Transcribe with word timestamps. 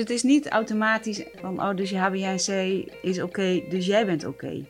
Het 0.00 0.10
is 0.10 0.22
niet 0.22 0.48
automatisch 0.48 1.22
van, 1.40 1.60
oh, 1.62 1.76
dus 1.76 1.90
je 1.90 1.96
HbA1c 1.96 2.90
is 3.02 3.22
oké, 3.22 3.62
dus 3.68 3.86
jij 3.86 4.06
bent 4.06 4.24
oké. 4.24 4.64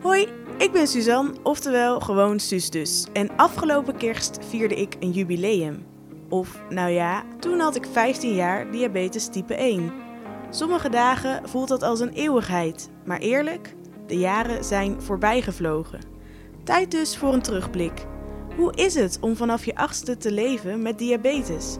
Hoi, 0.00 0.28
ik 0.58 0.72
ben 0.72 0.86
Suzanne, 0.86 1.32
oftewel 1.42 2.00
gewoon 2.00 2.40
Suus 2.40 2.70
dus. 2.70 3.06
En 3.12 3.36
afgelopen 3.36 3.96
kerst 3.96 4.38
vierde 4.48 4.74
ik 4.74 4.96
een 5.00 5.10
jubileum. 5.10 5.86
Of, 6.28 6.62
nou 6.68 6.90
ja, 6.90 7.24
toen 7.38 7.60
had 7.60 7.76
ik 7.76 7.86
15 7.92 8.34
jaar 8.34 8.70
diabetes 8.70 9.28
type 9.28 9.54
1. 9.54 10.03
Sommige 10.54 10.88
dagen 10.88 11.48
voelt 11.48 11.68
dat 11.68 11.82
als 11.82 12.00
een 12.00 12.12
eeuwigheid, 12.12 12.90
maar 13.04 13.18
eerlijk, 13.18 13.74
de 14.06 14.16
jaren 14.16 14.64
zijn 14.64 15.02
voorbijgevlogen. 15.02 16.00
Tijd 16.64 16.90
dus 16.90 17.16
voor 17.16 17.32
een 17.32 17.42
terugblik. 17.42 18.06
Hoe 18.56 18.74
is 18.74 18.94
het 18.94 19.18
om 19.20 19.36
vanaf 19.36 19.64
je 19.64 19.76
achtste 19.76 20.16
te 20.16 20.32
leven 20.32 20.82
met 20.82 20.98
diabetes? 20.98 21.76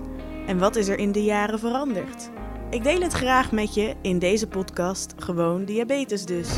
En 0.47 0.59
wat 0.59 0.77
is 0.77 0.89
er 0.89 0.99
in 0.99 1.13
de 1.13 1.25
jaren 1.25 1.59
veranderd? 1.59 2.31
Ik 2.71 2.85
deel 2.85 3.01
het 3.01 3.13
graag 3.13 3.53
met 3.53 3.75
je 3.75 3.95
in 4.03 4.19
deze 4.19 4.49
podcast 4.49 5.15
Gewoon 5.17 5.65
Diabetes 5.65 6.25
dus. 6.25 6.49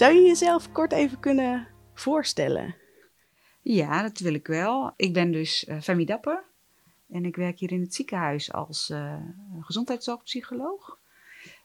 Zou 0.00 0.14
je 0.14 0.20
jezelf 0.20 0.72
kort 0.72 0.92
even 0.92 1.20
kunnen 1.20 1.68
voorstellen? 1.94 2.74
Ja, 3.62 4.02
dat 4.02 4.18
wil 4.18 4.34
ik 4.34 4.46
wel. 4.46 4.92
Ik 4.96 5.12
ben 5.12 5.32
dus 5.32 5.64
uh, 5.68 5.80
Femi 5.80 6.04
Dapper 6.04 6.44
en 7.10 7.24
ik 7.24 7.36
werk 7.36 7.58
hier 7.58 7.72
in 7.72 7.80
het 7.80 7.94
ziekenhuis 7.94 8.52
als 8.52 8.90
uh, 8.90 9.16
gezondheidszorgpsycholoog. 9.60 10.98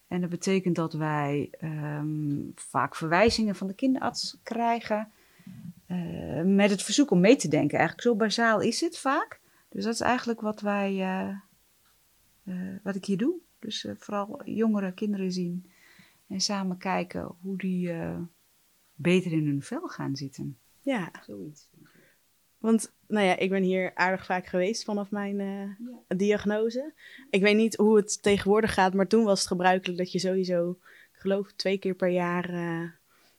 En 0.08 0.22
dat 0.22 0.30
betekent 0.30 0.76
dat 0.76 0.94
wij 0.94 1.50
um, 1.62 2.52
vaak 2.56 2.96
verwijzingen 2.96 3.56
van 3.56 3.68
de 3.68 3.74
kinderarts 3.74 4.38
krijgen 4.44 5.12
uh, 5.88 6.42
met 6.42 6.70
het 6.70 6.84
verzoek 6.84 7.12
om 7.12 7.20
mee 7.20 7.36
te 7.36 7.48
denken. 7.48 7.78
Eigenlijk 7.78 8.08
zo 8.08 8.16
bazaal 8.16 8.62
is 8.62 8.82
het 8.82 8.98
vaak. 8.98 9.40
Dus 9.70 9.84
dat 9.84 9.94
is 9.94 10.02
eigenlijk 10.02 10.42
wat 10.42 10.62
wij, 10.62 11.06
wat 12.84 12.96
ik 12.96 13.06
hier 13.06 13.18
doe. 13.18 13.36
Dus 13.60 13.88
vooral 13.98 14.42
jongere 14.46 14.94
kinderen 14.94 15.32
zien 15.32 15.70
en 16.28 16.42
samen 16.42 16.78
kijken 16.78 17.36
hoe 17.42 17.58
die 17.58 17.88
uh, 17.88 18.18
beter 18.94 19.32
in 19.32 19.46
hun 19.46 19.62
vel 19.62 19.88
gaan 19.88 20.16
zitten. 20.16 20.58
Ja. 20.82 21.12
Zoiets. 21.26 21.70
Want, 22.58 22.94
nou 23.08 23.26
ja, 23.26 23.38
ik 23.38 23.50
ben 23.50 23.64
hier 23.64 23.96
aardig 23.96 24.26
vaak 24.26 24.46
geweest 24.46 24.84
vanaf 24.84 25.12
mijn 25.12 25.40
uh, 25.40 25.62
ja. 26.08 26.16
diagnose. 26.16 26.94
Ik 27.30 27.42
weet 27.42 27.56
niet 27.56 27.76
hoe 27.76 27.96
het 27.96 28.24
tegenwoordig 28.24 28.74
gaat, 28.74 28.94
maar 28.94 29.08
toen 29.08 29.24
was 29.24 29.40
het 29.40 29.48
gebruikelijk 29.48 29.98
dat 29.98 30.12
je 30.12 30.20
sowieso, 30.20 30.78
ik 31.14 31.20
geloof, 31.20 31.52
twee 31.52 31.78
keer 31.78 31.94
per 31.94 32.10
jaar 32.10 32.54
uh, 32.54 32.90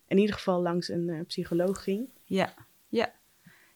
in 0.09 0.19
ieder 0.19 0.35
geval 0.35 0.63
langs 0.63 0.89
een 0.89 1.25
psycholoog 1.27 1.83
ging. 1.83 2.09
Ja, 2.25 2.55
ja. 2.89 3.15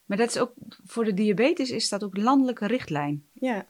Maar 0.05 0.17
dat 0.17 0.29
is 0.29 0.39
ook, 0.39 0.53
voor 0.85 1.05
de 1.05 1.15
diabetes 1.15 1.71
is 1.71 1.89
dat 1.89 2.05
ook 2.05 2.17
landelijke 2.17 2.67
richtlijn. 2.67 3.25
Ja. 3.33 3.67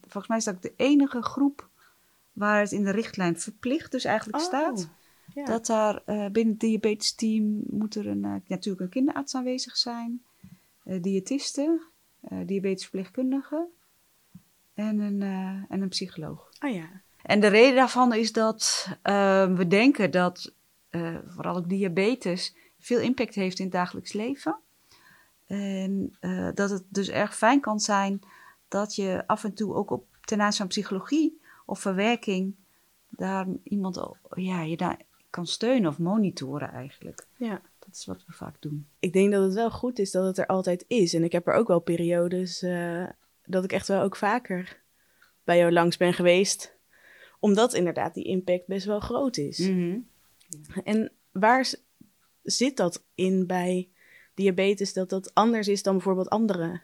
volgens 0.00 0.26
mij 0.26 0.36
is 0.36 0.44
dat 0.44 0.62
de 0.62 0.72
enige 0.76 1.22
groep 1.22 1.69
waar 2.32 2.60
het 2.60 2.72
in 2.72 2.84
de 2.84 2.90
richtlijn 2.90 3.40
verplicht 3.40 3.90
dus 3.92 4.04
eigenlijk 4.04 4.38
Oh, 4.38 4.44
staat. 4.44 4.88
ja. 5.34 5.44
Dat 5.44 5.66
daar 5.66 6.02
eh, 6.04 6.26
binnen 6.26 6.52
het 6.52 6.60
diabetesteam 6.60 7.62
moet 7.66 7.94
er 7.94 8.06
een, 8.06 8.24
eh, 8.24 8.34
natuurlijk 8.46 8.82
een 8.82 8.88
kinderarts 8.88 9.34
aanwezig 9.34 9.76
zijn, 9.76 10.22
eh 10.84 11.02
diëtisten, 11.02 11.80
diabetesverpleegkundige 12.44 13.66
en 14.74 14.98
een, 14.98 15.22
en 15.68 15.80
een 15.82 15.88
psycholoog. 15.88 16.48
Ah 16.58 16.74
ja. 16.74 16.88
En 17.22 17.40
de 17.40 17.46
reden 17.46 17.74
daarvan 17.74 18.14
is 18.14 18.32
dat 18.32 18.88
we 19.56 19.64
denken 19.68 20.10
dat 20.10 20.52
vooral 21.26 21.56
ook 21.56 21.68
diabetes 21.68 22.54
veel 22.78 23.00
impact 23.00 23.34
heeft 23.34 23.58
in 23.58 23.64
het 23.64 23.74
dagelijks 23.74 24.12
leven. 24.12 24.56
En 25.46 26.16
dat 26.54 26.70
het 26.70 26.84
dus 26.88 27.08
erg 27.08 27.36
fijn 27.36 27.60
kan 27.60 27.80
zijn 27.80 28.20
dat 28.68 28.94
je 28.94 29.22
af 29.26 29.44
en 29.44 29.54
toe 29.54 29.74
ook 29.74 29.90
op, 29.90 30.06
ten 30.24 30.40
aanzien 30.40 30.58
van 30.58 30.68
psychologie 30.68 31.39
of 31.70 31.80
verwerking 31.80 32.54
daar 33.08 33.46
iemand 33.62 34.00
ja, 34.34 34.62
je 34.62 34.76
daar 34.76 35.00
kan 35.30 35.46
steunen 35.46 35.90
of 35.90 35.98
monitoren 35.98 36.72
eigenlijk. 36.72 37.26
ja. 37.36 37.60
Dat 37.78 37.94
is 37.94 38.06
wat 38.06 38.24
we 38.26 38.32
vaak 38.32 38.56
doen. 38.60 38.86
Ik 38.98 39.12
denk 39.12 39.32
dat 39.32 39.42
het 39.42 39.54
wel 39.54 39.70
goed 39.70 39.98
is 39.98 40.10
dat 40.10 40.26
het 40.26 40.38
er 40.38 40.46
altijd 40.46 40.84
is. 40.88 41.14
En 41.14 41.24
ik 41.24 41.32
heb 41.32 41.46
er 41.46 41.54
ook 41.54 41.68
wel 41.68 41.80
periodes 41.80 42.62
eh, 42.62 43.04
dat 43.44 43.64
ik 43.64 43.72
echt 43.72 43.88
wel 43.88 44.02
ook 44.02 44.16
vaker 44.16 44.80
bij 45.44 45.58
jou 45.58 45.72
langs 45.72 45.96
ben 45.96 46.14
geweest. 46.14 46.76
Omdat 47.38 47.74
inderdaad 47.74 48.14
die 48.14 48.24
impact 48.24 48.66
best 48.66 48.86
wel 48.86 49.00
groot 49.00 49.36
is. 49.36 49.70
En 50.84 51.12
waar 51.32 51.74
zit 52.42 52.76
dat 52.76 53.04
in 53.14 53.46
bij 53.46 53.88
diabetes 54.34 54.92
dat 54.92 55.08
dat 55.08 55.34
anders 55.34 55.68
is 55.68 55.82
dan 55.82 55.94
bijvoorbeeld 55.94 56.28
andere 56.28 56.80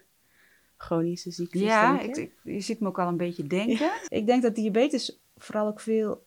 chronische 0.76 1.31
ziektes? 1.31 1.60
Ja, 1.60 2.00
ik, 2.00 2.16
je? 2.16 2.22
ik- 2.22 2.32
je 2.42 2.60
ziet 2.60 2.81
me 2.81 2.88
ook 2.88 2.98
al 2.98 3.09
een 3.09 3.16
beetje 3.16 3.47
denken. 3.47 3.91
Ik 4.09 4.26
denk 4.26 4.42
dat 4.42 4.54
diabetes 4.54 5.19
vooral 5.37 5.66
ook 5.66 5.81
veel 5.81 6.25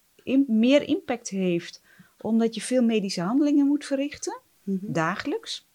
meer 0.48 0.82
impact 0.82 1.30
heeft, 1.30 1.82
omdat 2.22 2.56
je 2.56 2.62
veel 2.62 2.84
medische 2.84 3.22
handelingen 3.22 3.68
moet 3.68 3.86
verrichten, 3.86 4.40
Mhm. 4.64 4.78
dagelijks. 4.92 5.68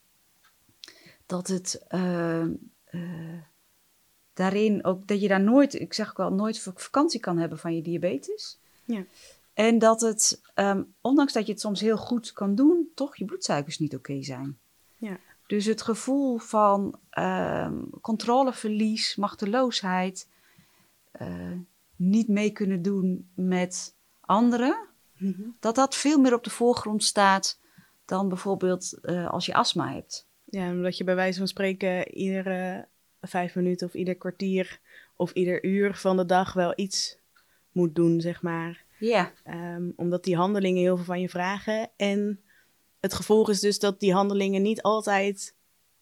Dat 1.26 1.48
het 1.48 1.84
eh, 1.88 2.40
eh, 2.84 3.40
daarin 4.34 4.84
ook, 4.84 5.06
dat 5.06 5.20
je 5.20 5.28
daar 5.28 5.40
nooit, 5.42 5.74
ik 5.80 5.92
zeg 5.92 6.10
ook 6.10 6.16
wel, 6.16 6.32
nooit 6.32 6.60
vak- 6.60 6.80
vakantie 6.80 7.20
kan 7.20 7.38
hebben 7.38 7.58
van 7.58 7.74
je 7.76 7.82
diabetes. 7.82 8.58
Ja. 8.84 9.04
En 9.54 9.78
dat 9.78 10.00
het, 10.00 10.40
ehm, 10.54 10.82
ondanks 11.00 11.32
dat 11.32 11.46
je 11.46 11.52
het 11.52 11.60
soms 11.60 11.80
heel 11.80 11.96
goed 11.96 12.32
kan 12.32 12.54
doen, 12.54 12.88
toch 12.94 13.16
je 13.16 13.24
bloedsuikers 13.24 13.78
niet 13.78 13.94
oké 13.94 14.22
zijn. 14.22 14.58
Ja. 14.96 15.18
Dus 15.46 15.64
het 15.64 15.82
gevoel 15.82 16.38
van 16.38 16.98
ehm, 17.10 17.74
controleverlies, 18.00 19.16
machteloosheid, 19.16 20.28
eh, 21.12 21.52
niet 21.96 22.28
mee 22.28 22.50
kunnen 22.50 22.82
doen 22.82 23.28
met 23.34 23.94
anderen, 24.20 24.76
Mhm. 25.16 25.42
dat 25.60 25.74
dat 25.74 25.94
veel 25.94 26.18
meer 26.18 26.34
op 26.34 26.44
de 26.44 26.50
voorgrond 26.50 27.04
staat 27.04 27.58
dan 28.04 28.28
bijvoorbeeld 28.28 28.98
eh, 29.02 29.30
als 29.30 29.46
je 29.46 29.54
astma 29.54 29.92
hebt. 29.92 30.26
Ja, 30.44 30.70
omdat 30.70 30.96
je 30.96 31.04
bij 31.04 31.14
wijze 31.14 31.38
van 31.38 31.48
spreken 31.48 32.14
iedere 32.14 32.86
vijf 33.20 33.54
minuten 33.54 33.86
of 33.86 33.94
ieder 33.94 34.14
kwartier 34.14 34.80
of 35.16 35.32
ieder 35.32 35.64
uur 35.64 35.94
van 35.94 36.16
de 36.16 36.26
dag 36.26 36.52
wel 36.52 36.72
iets 36.76 37.18
moet 37.72 37.94
doen, 37.94 38.20
zeg 38.20 38.42
maar. 38.42 38.84
Ja, 38.98 39.32
Ehm, 39.44 39.90
omdat 39.96 40.24
die 40.24 40.36
handelingen 40.36 40.82
heel 40.82 40.96
veel 40.96 41.04
van 41.04 41.20
je 41.20 41.28
vragen. 41.28 41.90
En 41.96 42.40
het 43.04 43.14
gevolg 43.14 43.48
is 43.50 43.60
dus 43.60 43.78
dat 43.78 44.00
die 44.00 44.12
handelingen 44.12 44.62
niet 44.62 44.82
altijd 44.82 45.54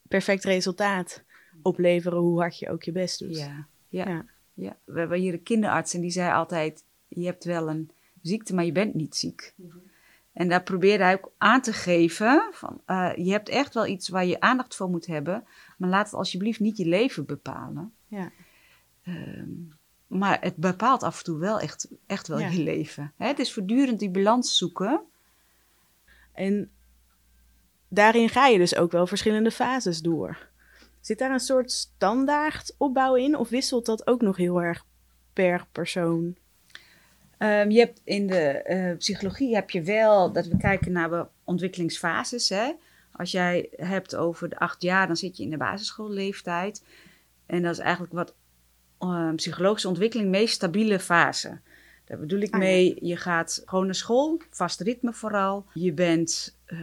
perfect 0.08 0.44
resultaat 0.44 1.22
opleveren, 1.62 2.18
hoe 2.18 2.38
hard 2.40 2.58
je 2.58 2.70
ook 2.70 2.82
je 2.82 2.92
best 2.92 3.18
doet. 3.18 3.36
ja, 3.38 3.66
ja, 3.88 4.08
Ja. 4.08 4.24
ja. 4.54 4.76
We 4.84 4.98
hebben 4.98 5.18
hier 5.18 5.32
een 5.32 5.42
kinderarts 5.42 5.94
en 5.94 6.00
die 6.00 6.10
zei 6.10 6.32
altijd, 6.32 6.84
je 7.08 7.24
hebt 7.24 7.44
wel 7.44 7.68
een 7.68 7.90
ziekte, 8.22 8.54
maar 8.54 8.64
je 8.64 8.72
bent 8.72 8.94
niet 8.94 9.16
ziek. 9.16 9.54
En 10.32 10.48
daar 10.48 10.62
probeerde 10.62 11.04
hij 11.04 11.14
ook 11.14 11.32
aan 11.38 11.60
te 11.60 11.72
geven 11.72 12.48
van, 12.52 12.80
eh, 12.86 13.12
je 13.16 13.30
hebt 13.30 13.48
echt 13.48 13.74
wel 13.74 13.86
iets 13.86 14.08
waar 14.08 14.24
je 14.26 14.40
aandacht 14.40 14.74
voor 14.76 14.88
moet 14.88 15.06
hebben, 15.06 15.44
maar 15.78 15.88
laat 15.90 16.04
het 16.06 16.14
alsjeblieft 16.14 16.60
niet 16.60 16.76
je 16.76 16.86
leven 16.86 17.24
bepalen. 17.26 17.92
Ja. 18.06 18.30
Ehm, 19.02 19.50
maar 20.06 20.40
het 20.40 20.56
bepaalt 20.56 21.02
af 21.02 21.18
en 21.18 21.24
toe 21.24 21.38
wel 21.38 21.60
echt, 21.60 21.88
echt 22.06 22.28
wel 22.28 22.38
Ja. 22.38 22.48
je 22.48 22.62
leven. 22.62 23.12
Hè? 23.16 23.26
Het 23.26 23.38
is 23.38 23.52
voortdurend 23.52 23.98
die 23.98 24.10
balans 24.10 24.56
zoeken. 24.56 25.00
En 26.32 26.70
daarin 27.94 28.28
ga 28.28 28.46
je 28.46 28.58
dus 28.58 28.76
ook 28.76 28.92
wel 28.92 29.06
verschillende 29.06 29.50
fases 29.50 30.00
door. 30.00 30.50
Zit 31.00 31.18
daar 31.18 31.30
een 31.30 31.40
soort 31.40 31.70
standaard 31.70 32.74
opbouw 32.78 33.14
in, 33.14 33.36
of 33.36 33.48
wisselt 33.48 33.86
dat 33.86 34.06
ook 34.06 34.22
nog 34.22 34.36
heel 34.36 34.62
erg 34.62 34.84
per 35.32 35.66
persoon? 35.72 36.36
Ehm, 37.38 37.70
je 37.70 37.78
hebt 37.78 38.00
in 38.04 38.26
de 38.26 38.48
eh, 38.62 38.96
psychologie 38.96 39.54
heb 39.54 39.70
je 39.70 39.82
wel 39.82 40.32
dat 40.32 40.46
we 40.46 40.56
kijken 40.56 40.92
naar 40.92 41.10
de 41.10 41.26
ontwikkelingsfases. 41.44 42.48
Hè? 42.48 42.72
Als 43.12 43.30
jij 43.30 43.68
hebt 43.76 44.16
over 44.16 44.48
de 44.48 44.58
acht 44.58 44.82
jaar, 44.82 45.06
dan 45.06 45.16
zit 45.16 45.36
je 45.36 45.42
in 45.42 45.50
de 45.50 45.56
basisschoolleeftijd. 45.56 46.84
En 47.46 47.62
dat 47.62 47.72
is 47.72 47.78
eigenlijk 47.78 48.12
wat 48.12 48.34
eh, 48.98 49.34
psychologische 49.34 49.88
ontwikkeling 49.88 50.30
meest 50.30 50.54
stabiele 50.54 50.98
fase. 50.98 51.60
Daar 52.04 52.18
bedoel 52.18 52.40
ik 52.40 52.54
Ah, 52.54 52.58
mee, 52.58 52.96
je 53.00 53.16
gaat 53.16 53.62
gewoon 53.64 53.84
naar 53.84 53.94
school, 53.94 54.40
vast 54.50 54.80
ritme 54.80 55.12
vooral. 55.12 55.66
Je 55.74 55.92
bent 55.92 56.58
eh, 56.64 56.78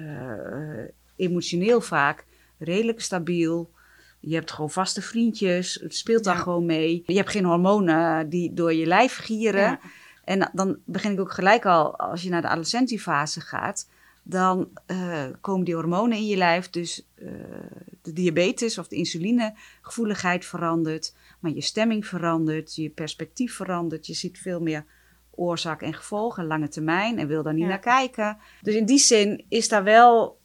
emotioneel 1.20 1.82
vaak 1.82 2.26
redelijk 2.58 3.02
stabiel. 3.02 3.72
Je 4.20 4.36
hebt 4.36 4.52
gewoon 4.52 4.70
vaste 4.72 5.02
vriendjes, 5.02 5.80
het 5.82 5.96
speelt 5.96 6.24
daar 6.24 6.36
Ja. 6.36 6.42
gewoon 6.42 6.66
mee. 6.66 7.04
Je 7.06 7.16
hebt 7.16 7.30
geen 7.30 7.46
hormonen 7.46 8.30
die 8.30 8.54
door 8.54 8.74
je 8.74 8.86
lijf 8.86 9.18
gieren. 9.18 9.62
Ja. 9.62 9.80
En 10.24 10.50
dan 10.54 10.78
begin 10.86 11.12
ik 11.12 11.20
ook 11.20 11.32
gelijk 11.32 11.66
al, 11.66 11.98
als 11.98 12.22
je 12.22 12.30
naar 12.30 12.42
de 12.42 12.48
adolescentiefase 12.48 13.42
gaat, 13.42 13.90
dan 14.24 14.70
uh, 14.88 15.24
komen 15.42 15.66
die 15.66 15.76
hormonen 15.76 16.18
in 16.18 16.28
je 16.28 16.38
lijf. 16.38 16.70
Dus 16.70 17.06
uh, 17.18 17.32
de 18.02 18.14
diabetes 18.14 18.78
of 18.78 18.88
de 18.88 18.96
insulinegevoeligheid 18.96 20.46
verandert. 20.46 21.16
Maar 21.40 21.52
je 21.52 21.62
stemming 21.62 22.06
verandert, 22.08 22.76
je 22.76 22.90
perspectief 22.90 23.56
verandert. 23.56 24.08
Je 24.08 24.14
ziet 24.14 24.38
veel 24.40 24.60
meer 24.62 24.86
oorzaak 25.32 25.82
en 25.82 25.94
gevolg 25.94 26.38
en 26.38 26.46
lange 26.48 26.68
termijn 26.68 27.20
en 27.20 27.28
wil 27.28 27.44
daar 27.44 27.54
niet 27.54 27.68
naar 27.68 27.80
kijken. 27.80 28.38
Dus 28.62 28.76
in 28.76 28.86
die 28.86 29.00
zin 29.00 29.46
is 29.50 29.68
daar 29.68 29.84
wel 29.84 30.39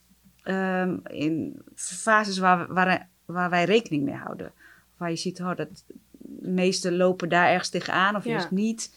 um, 0.44 1.00
in 1.05 1.62
fases 1.75 2.38
waar, 2.38 2.73
waar, 2.73 3.08
waar 3.25 3.50
wij 3.50 3.64
rekening 3.64 4.05
mee 4.05 4.14
houden. 4.14 4.52
Waar 4.96 5.11
je 5.11 5.17
ziet, 5.17 5.41
oh, 5.41 5.56
dat 5.56 5.85
de 6.19 6.50
meesten 6.50 6.96
lopen 6.96 7.29
daar 7.29 7.49
ergens 7.49 7.69
tegenaan 7.69 8.17
of 8.17 8.25
ja. 8.25 8.31
juist 8.31 8.50
niet. 8.50 8.96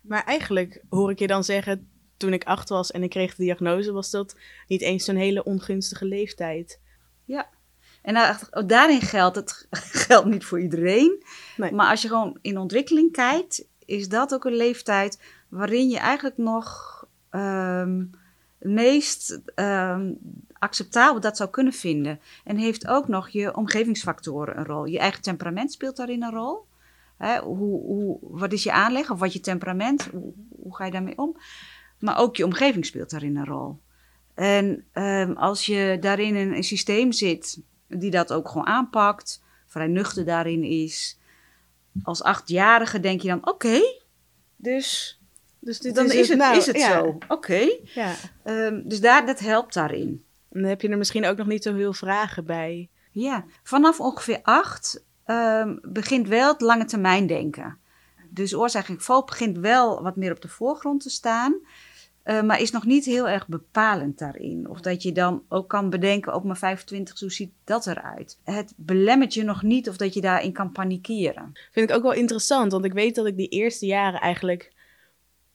Maar 0.00 0.24
eigenlijk 0.24 0.82
hoor 0.88 1.10
ik 1.10 1.18
je 1.18 1.26
dan 1.26 1.44
zeggen, 1.44 1.88
toen 2.16 2.32
ik 2.32 2.44
acht 2.44 2.68
was 2.68 2.90
en 2.90 3.02
ik 3.02 3.10
kreeg 3.10 3.34
de 3.34 3.42
diagnose, 3.42 3.92
was 3.92 4.10
dat 4.10 4.36
niet 4.66 4.80
eens 4.80 5.04
zo'n 5.04 5.16
hele 5.16 5.44
ongunstige 5.44 6.04
leeftijd. 6.04 6.80
Ja, 7.24 7.48
en 8.02 8.14
nou, 8.14 8.36
daarin 8.66 9.00
geldt 9.00 9.36
het 9.36 9.66
geldt 10.06 10.26
niet 10.26 10.44
voor 10.44 10.60
iedereen. 10.60 11.24
Nee. 11.56 11.72
Maar 11.72 11.90
als 11.90 12.02
je 12.02 12.08
gewoon 12.08 12.38
in 12.40 12.58
ontwikkeling 12.58 13.12
kijkt, 13.12 13.64
is 13.84 14.08
dat 14.08 14.34
ook 14.34 14.44
een 14.44 14.56
leeftijd 14.56 15.20
waarin 15.48 15.88
je 15.88 15.98
eigenlijk 15.98 16.36
nog 16.36 17.00
um, 17.30 18.10
het 18.58 18.70
meest 18.70 19.40
um, 19.54 20.18
acceptabel 20.62 21.20
dat 21.20 21.36
zou 21.36 21.50
kunnen 21.50 21.72
vinden. 21.72 22.20
En 22.44 22.56
heeft 22.56 22.86
ook 22.86 23.08
nog 23.08 23.28
je 23.28 23.56
omgevingsfactoren 23.56 24.58
een 24.58 24.64
rol. 24.64 24.84
Je 24.84 24.98
eigen 24.98 25.22
temperament 25.22 25.72
speelt 25.72 25.96
daarin 25.96 26.22
een 26.22 26.30
rol. 26.30 26.66
Hè, 27.16 27.38
hoe, 27.38 27.80
hoe, 27.80 28.18
wat 28.20 28.52
is 28.52 28.62
je 28.62 28.72
aanleg 28.72 29.10
of 29.10 29.18
wat 29.18 29.32
je 29.32 29.40
temperament? 29.40 30.08
Hoe, 30.12 30.32
hoe, 30.62 30.76
ga 30.76 30.84
je 30.84 30.90
daarmee 30.90 31.18
om? 31.18 31.36
Maar 31.98 32.18
ook 32.18 32.36
je 32.36 32.44
omgeving 32.44 32.86
speelt 32.86 33.10
daarin 33.10 33.36
een 33.36 33.46
rol. 33.46 33.78
En 34.34 34.84
um, 34.92 35.36
als 35.36 35.66
je 35.66 35.96
daarin 36.00 36.36
in 36.36 36.52
een 36.52 36.64
systeem 36.64 37.12
zit 37.12 37.60
die 37.86 38.10
dat 38.10 38.32
ook 38.32 38.48
gewoon 38.48 38.66
aanpakt, 38.66 39.42
vrij 39.66 39.86
nuchter 39.86 40.24
daarin 40.24 40.64
is, 40.64 41.18
als 42.02 42.22
achtjarige 42.22 43.00
denk 43.00 43.20
je 43.20 43.28
dan: 43.28 43.38
oké, 43.38 43.50
okay, 43.50 44.00
dus, 44.56 45.20
dus 45.58 45.78
dit 45.78 45.94
dan 45.94 46.04
is, 46.04 46.14
is 46.14 46.28
het, 46.28 46.38
nou, 46.38 46.56
is 46.56 46.66
het 46.66 46.76
ja. 46.76 46.90
zo. 46.90 47.04
Oké. 47.06 47.32
Okay. 47.32 47.80
Ja. 47.94 48.14
Um, 48.44 48.88
dus 48.88 49.00
daar, 49.00 49.26
dat 49.26 49.38
helpt 49.38 49.74
daarin. 49.74 50.24
Dan 50.52 50.62
heb 50.62 50.80
je 50.80 50.88
er 50.88 50.98
misschien 50.98 51.26
ook 51.26 51.36
nog 51.36 51.46
niet 51.46 51.62
zo 51.62 51.74
veel 51.74 51.92
vragen 51.92 52.44
bij. 52.44 52.88
Ja, 53.10 53.44
vanaf 53.62 54.00
ongeveer 54.00 54.40
acht 54.42 55.04
um, 55.26 55.78
begint 55.82 56.28
wel 56.28 56.52
het 56.52 56.60
lange 56.60 56.84
termijn 56.84 57.26
denken. 57.26 57.78
Dus 58.28 58.54
oorzaak 58.54 58.88
en 58.88 58.94
gevolg 58.94 59.24
begint 59.24 59.58
wel 59.58 60.02
wat 60.02 60.16
meer 60.16 60.32
op 60.32 60.40
de 60.40 60.48
voorgrond 60.48 61.02
te 61.02 61.10
staan. 61.10 61.54
Uh, 62.24 62.42
maar 62.42 62.60
is 62.60 62.70
nog 62.70 62.84
niet 62.84 63.04
heel 63.04 63.28
erg 63.28 63.48
bepalend 63.48 64.18
daarin. 64.18 64.68
Of 64.68 64.80
dat 64.80 65.02
je 65.02 65.12
dan 65.12 65.42
ook 65.48 65.68
kan 65.68 65.90
bedenken, 65.90 66.34
op 66.34 66.44
mijn 66.44 66.56
25, 66.56 67.20
hoe 67.20 67.32
ziet 67.32 67.52
dat 67.64 67.86
eruit? 67.86 68.38
Het 68.44 68.72
belemmert 68.76 69.34
je 69.34 69.42
nog 69.42 69.62
niet 69.62 69.88
of 69.88 69.96
dat 69.96 70.14
je 70.14 70.20
daarin 70.20 70.52
kan 70.52 70.72
panikeren. 70.72 71.52
Vind 71.70 71.90
ik 71.90 71.96
ook 71.96 72.02
wel 72.02 72.12
interessant, 72.12 72.72
want 72.72 72.84
ik 72.84 72.92
weet 72.92 73.14
dat 73.14 73.26
ik 73.26 73.36
die 73.36 73.48
eerste 73.48 73.86
jaren 73.86 74.20
eigenlijk 74.20 74.72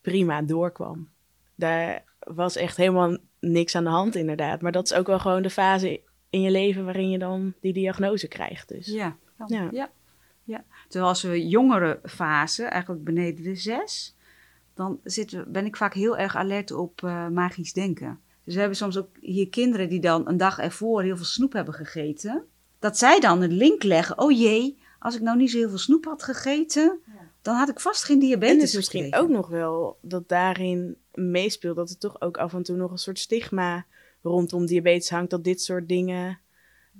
prima 0.00 0.42
doorkwam. 0.42 1.08
Daar 1.54 2.04
was 2.18 2.56
echt 2.56 2.76
helemaal 2.76 3.16
niks 3.40 3.74
aan 3.74 3.84
de 3.84 3.90
hand, 3.90 4.14
inderdaad. 4.14 4.60
Maar 4.60 4.72
dat 4.72 4.84
is 4.84 4.94
ook 4.94 5.06
wel 5.06 5.18
gewoon 5.18 5.42
de 5.42 5.50
fase 5.50 6.00
in 6.30 6.40
je 6.40 6.50
leven 6.50 6.84
waarin 6.84 7.10
je 7.10 7.18
dan 7.18 7.54
die 7.60 7.72
diagnose 7.72 8.28
krijgt. 8.28 8.68
Dus. 8.68 8.86
Ja, 8.86 9.16
ja. 9.46 9.68
ja. 9.70 9.90
ja. 10.44 10.64
Terwijl 10.88 11.10
als 11.10 11.22
we 11.22 11.48
jongere 11.48 12.00
fase, 12.04 12.64
eigenlijk 12.64 13.04
beneden 13.04 13.44
de 13.44 13.54
zes, 13.54 14.16
dan 14.74 15.00
zitten, 15.04 15.52
ben 15.52 15.66
ik 15.66 15.76
vaak 15.76 15.94
heel 15.94 16.16
erg 16.16 16.36
alert 16.36 16.70
op 16.70 17.00
uh, 17.04 17.28
magisch 17.28 17.72
denken. 17.72 18.20
Dus 18.44 18.54
we 18.54 18.60
hebben 18.60 18.78
soms 18.78 18.98
ook 18.98 19.08
hier 19.20 19.48
kinderen 19.48 19.88
die 19.88 20.00
dan 20.00 20.28
een 20.28 20.36
dag 20.36 20.58
ervoor 20.58 21.02
heel 21.02 21.16
veel 21.16 21.24
snoep 21.24 21.52
hebben 21.52 21.74
gegeten. 21.74 22.44
Dat 22.78 22.98
zij 22.98 23.20
dan 23.20 23.42
een 23.42 23.52
link 23.52 23.82
leggen. 23.82 24.18
Oh 24.18 24.38
jee, 24.38 24.78
als 24.98 25.14
ik 25.14 25.20
nou 25.20 25.36
niet 25.36 25.50
zo 25.50 25.58
heel 25.58 25.68
veel 25.68 25.78
snoep 25.78 26.04
had 26.04 26.22
gegeten, 26.22 27.00
dan 27.42 27.56
had 27.56 27.68
ik 27.68 27.80
vast 27.80 28.04
geen 28.04 28.18
diabetes. 28.18 28.56
En 28.56 28.62
is 28.62 28.74
misschien 28.74 29.14
ook 29.14 29.28
nog 29.28 29.48
wel 29.48 29.98
dat 30.02 30.28
daarin 30.28 30.96
meespeelt 31.18 31.76
dat 31.76 31.90
er 31.90 31.98
toch 31.98 32.20
ook 32.20 32.36
af 32.36 32.54
en 32.54 32.62
toe 32.62 32.76
nog 32.76 32.90
een 32.90 32.98
soort 32.98 33.18
stigma 33.18 33.86
rondom 34.22 34.66
diabetes 34.66 35.10
hangt. 35.10 35.30
Dat 35.30 35.44
dit 35.44 35.62
soort 35.62 35.88
dingen. 35.88 36.38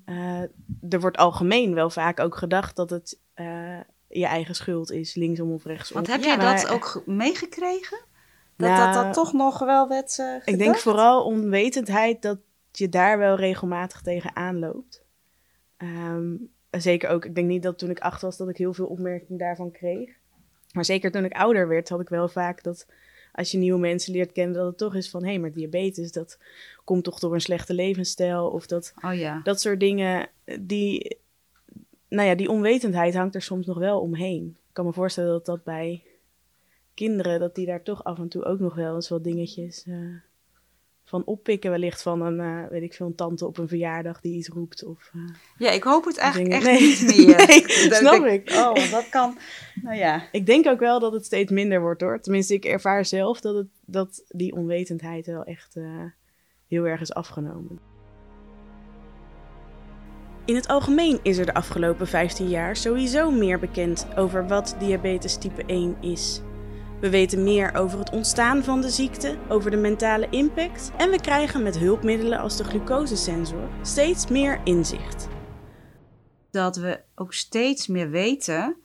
Uh, 0.07 0.43
er 0.89 1.01
wordt 1.01 1.17
algemeen 1.17 1.75
wel 1.75 1.91
vaak 1.91 2.21
ook 2.21 2.37
gedacht 2.37 2.77
dat 2.77 2.91
het 2.91 3.19
uh, 3.37 3.81
je 4.09 4.27
eigen 4.27 4.55
schuld 4.55 4.91
is, 4.91 5.15
linksom 5.15 5.53
of 5.53 5.65
rechtsom. 5.65 5.97
Want 5.97 6.07
heb 6.07 6.23
jij 6.23 6.37
dat 6.37 6.69
ook 6.69 7.03
meegekregen? 7.07 7.99
Dat, 8.57 8.69
nou, 8.69 8.93
dat 8.93 9.05
dat 9.05 9.15
toch 9.15 9.33
nog 9.33 9.59
wel 9.59 9.89
werd 9.89 10.19
uh, 10.19 10.35
Ik 10.45 10.59
denk 10.59 10.77
vooral 10.77 11.25
onwetendheid 11.25 12.23
dat 12.23 12.39
je 12.73 12.89
daar 12.89 13.19
wel 13.19 13.37
regelmatig 13.37 14.01
tegen 14.03 14.59
loopt. 14.59 15.03
Um, 15.79 16.51
zeker 16.71 17.09
ook, 17.11 17.25
ik 17.25 17.35
denk 17.35 17.49
niet 17.49 17.63
dat 17.63 17.79
toen 17.79 17.91
ik 17.91 18.01
acht 18.01 18.23
was 18.23 18.37
dat 18.37 18.49
ik 18.49 18.57
heel 18.57 18.75
veel 18.75 18.87
opmerkingen 18.87 19.39
daarvan 19.39 19.71
kreeg. 19.71 20.11
Maar 20.73 20.85
zeker 20.85 21.11
toen 21.11 21.25
ik 21.25 21.33
ouder 21.33 21.69
werd, 21.69 21.89
had 21.89 22.01
ik 22.01 22.09
wel 22.09 22.29
vaak 22.29 22.63
dat 22.63 22.87
als 23.39 23.51
je 23.51 23.59
nieuwe 23.59 23.79
mensen 23.79 24.13
leert 24.13 24.33
kennen, 24.33 24.57
dat 24.57 24.67
het 24.67 24.79
toch 24.79 24.95
is 24.95 25.11
van 25.11 25.23
hé, 25.23 25.29
hey, 25.29 25.39
maar 25.39 25.53
diabetes, 25.53 26.13
dat 26.13 26.39
komt 26.85 27.05
toch 27.05 27.19
door 27.19 27.35
een 27.35 27.41
slechte 27.41 27.75
levensstijl. 27.75 28.49
Of 28.49 28.67
dat, 28.67 28.95
oh 29.05 29.15
ja. 29.15 29.41
dat 29.43 29.61
soort 29.61 29.81
dingen, 29.81 30.29
die, 30.61 31.19
nou 32.09 32.29
ja, 32.29 32.35
die 32.35 32.51
onwetendheid 32.51 33.15
hangt 33.15 33.35
er 33.35 33.43
soms 33.43 33.67
nog 33.67 33.79
wel 33.79 34.01
omheen. 34.01 34.57
Ik 34.69 34.75
kan 34.75 34.85
me 34.85 34.93
voorstellen 34.93 35.31
dat 35.31 35.47
dat 35.47 35.65
bij 35.65 36.03
kinderen, 36.95 37.41
dat 37.41 37.55
die 37.55 37.67
daar 37.67 37.83
toch 37.83 38.05
af 38.05 38.19
en 38.19 38.29
toe 38.29 38.45
ook 38.45 38.59
nog 38.59 38.75
wel 38.75 38.95
eens 38.95 39.09
wat 39.09 39.25
dingetjes 39.25 39.85
uh, 39.87 40.17
van 41.09 41.25
oppikken. 41.25 41.71
Wellicht 41.71 42.03
van 42.03 42.23
een, 42.23 42.39
uh, 42.41 42.71
weet 42.71 42.83
ik 42.83 42.95
veel, 42.95 43.07
een 43.07 43.15
tante 43.15 43.47
op 43.47 43.59
een 43.59 43.69
verjaardag 43.69 44.21
die 44.21 44.37
iets 44.37 44.49
roept. 44.49 44.85
Of, 44.85 45.11
uh, 45.17 45.23
ja, 45.59 45.71
ik 45.71 45.83
hoop 45.83 46.05
het 46.05 46.17
eigenlijk 46.17 46.53
echt 46.53 46.65
nee. 46.65 46.81
niet 46.81 47.07
meer. 47.27 47.47
nee, 47.47 47.95
snap 47.95 48.25
ik. 48.25 48.51
Oh, 48.51 48.91
dat 48.91 49.09
kan, 49.09 49.39
nou 49.83 49.97
ja. 49.97 50.23
Ik 50.33 50.47
denk 50.47 50.67
ook 50.67 50.81
wel 50.81 51.01
dat 51.01 51.13
het 51.13 51.25
steeds 51.25 51.53
minder 51.53 51.81
wordt 51.81 52.01
hoor. 52.01 52.21
Tenminste, 52.21 52.55
ik 52.55 52.65
ervaar 52.65 53.05
zelf 53.05 53.41
dat, 53.41 53.55
het, 53.55 53.69
dat 53.87 54.25
die 54.29 54.55
onwetendheid 54.55 55.27
wel 55.27 55.45
echt 55.45 55.77
heel 56.69 56.85
erg 56.85 57.01
is 57.01 57.15
afgenomen. 57.15 57.79
In 60.49 60.55
het 60.55 60.69
algemeen 60.69 61.19
is 61.23 61.39
er 61.39 61.47
de 61.47 61.55
afgelopen 61.55 62.07
15 62.07 62.49
jaar 62.49 62.77
sowieso 62.77 63.31
meer 63.31 63.59
bekend 63.59 64.07
over 64.17 64.47
wat 64.47 64.77
diabetes 64.79 65.37
type 65.37 65.65
1 65.67 65.97
is. 66.01 66.41
We 67.01 67.11
weten 67.11 67.43
meer 67.43 67.75
over 67.75 67.99
het 67.99 68.11
ontstaan 68.11 68.65
van 68.65 68.81
de 68.81 68.91
ziekte, 68.91 69.39
over 69.49 69.71
de 69.71 69.77
mentale 69.77 70.29
impact 70.31 70.93
en 70.97 71.11
we 71.11 71.21
krijgen 71.21 71.63
met 71.63 71.79
hulpmiddelen 71.79 72.39
als 72.39 72.57
de 72.57 72.65
glucosesensor 72.65 73.69
steeds 73.83 74.27
meer 74.27 74.61
inzicht. 74.65 75.29
Dat 76.51 76.77
we 76.77 77.01
ook 77.15 77.35
steeds 77.35 77.87
meer 77.87 78.11
weten 78.11 78.77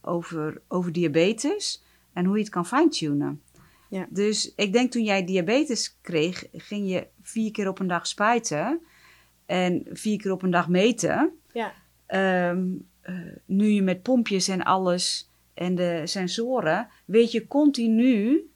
over, 0.00 0.62
over 0.68 0.92
diabetes 0.92 1.84
en 2.12 2.24
hoe 2.24 2.36
je 2.36 2.42
het 2.42 2.52
kan 2.52 2.66
fine-tunen. 2.66 3.42
Ja. 3.88 4.06
Dus 4.10 4.54
ik 4.54 4.72
denk 4.72 4.92
toen 4.92 5.04
jij 5.04 5.24
diabetes 5.24 5.98
kreeg, 6.00 6.46
ging 6.52 6.90
je 6.90 7.06
vier 7.22 7.50
keer 7.50 7.68
op 7.68 7.78
een 7.78 7.86
dag 7.86 8.06
spuiten 8.06 8.80
en 9.46 9.86
vier 9.92 10.18
keer 10.18 10.32
op 10.32 10.42
een 10.42 10.50
dag 10.50 10.68
meten. 10.68 11.30
Ja. 11.52 11.72
Um, 12.50 12.88
uh, 13.04 13.16
nu 13.44 13.66
je 13.66 13.82
met 13.82 14.02
pompjes 14.02 14.48
en 14.48 14.62
alles 14.62 15.25
en 15.56 15.74
de 15.74 16.02
sensoren, 16.04 16.88
weet 17.04 17.32
je 17.32 17.46
continu, 17.46 18.50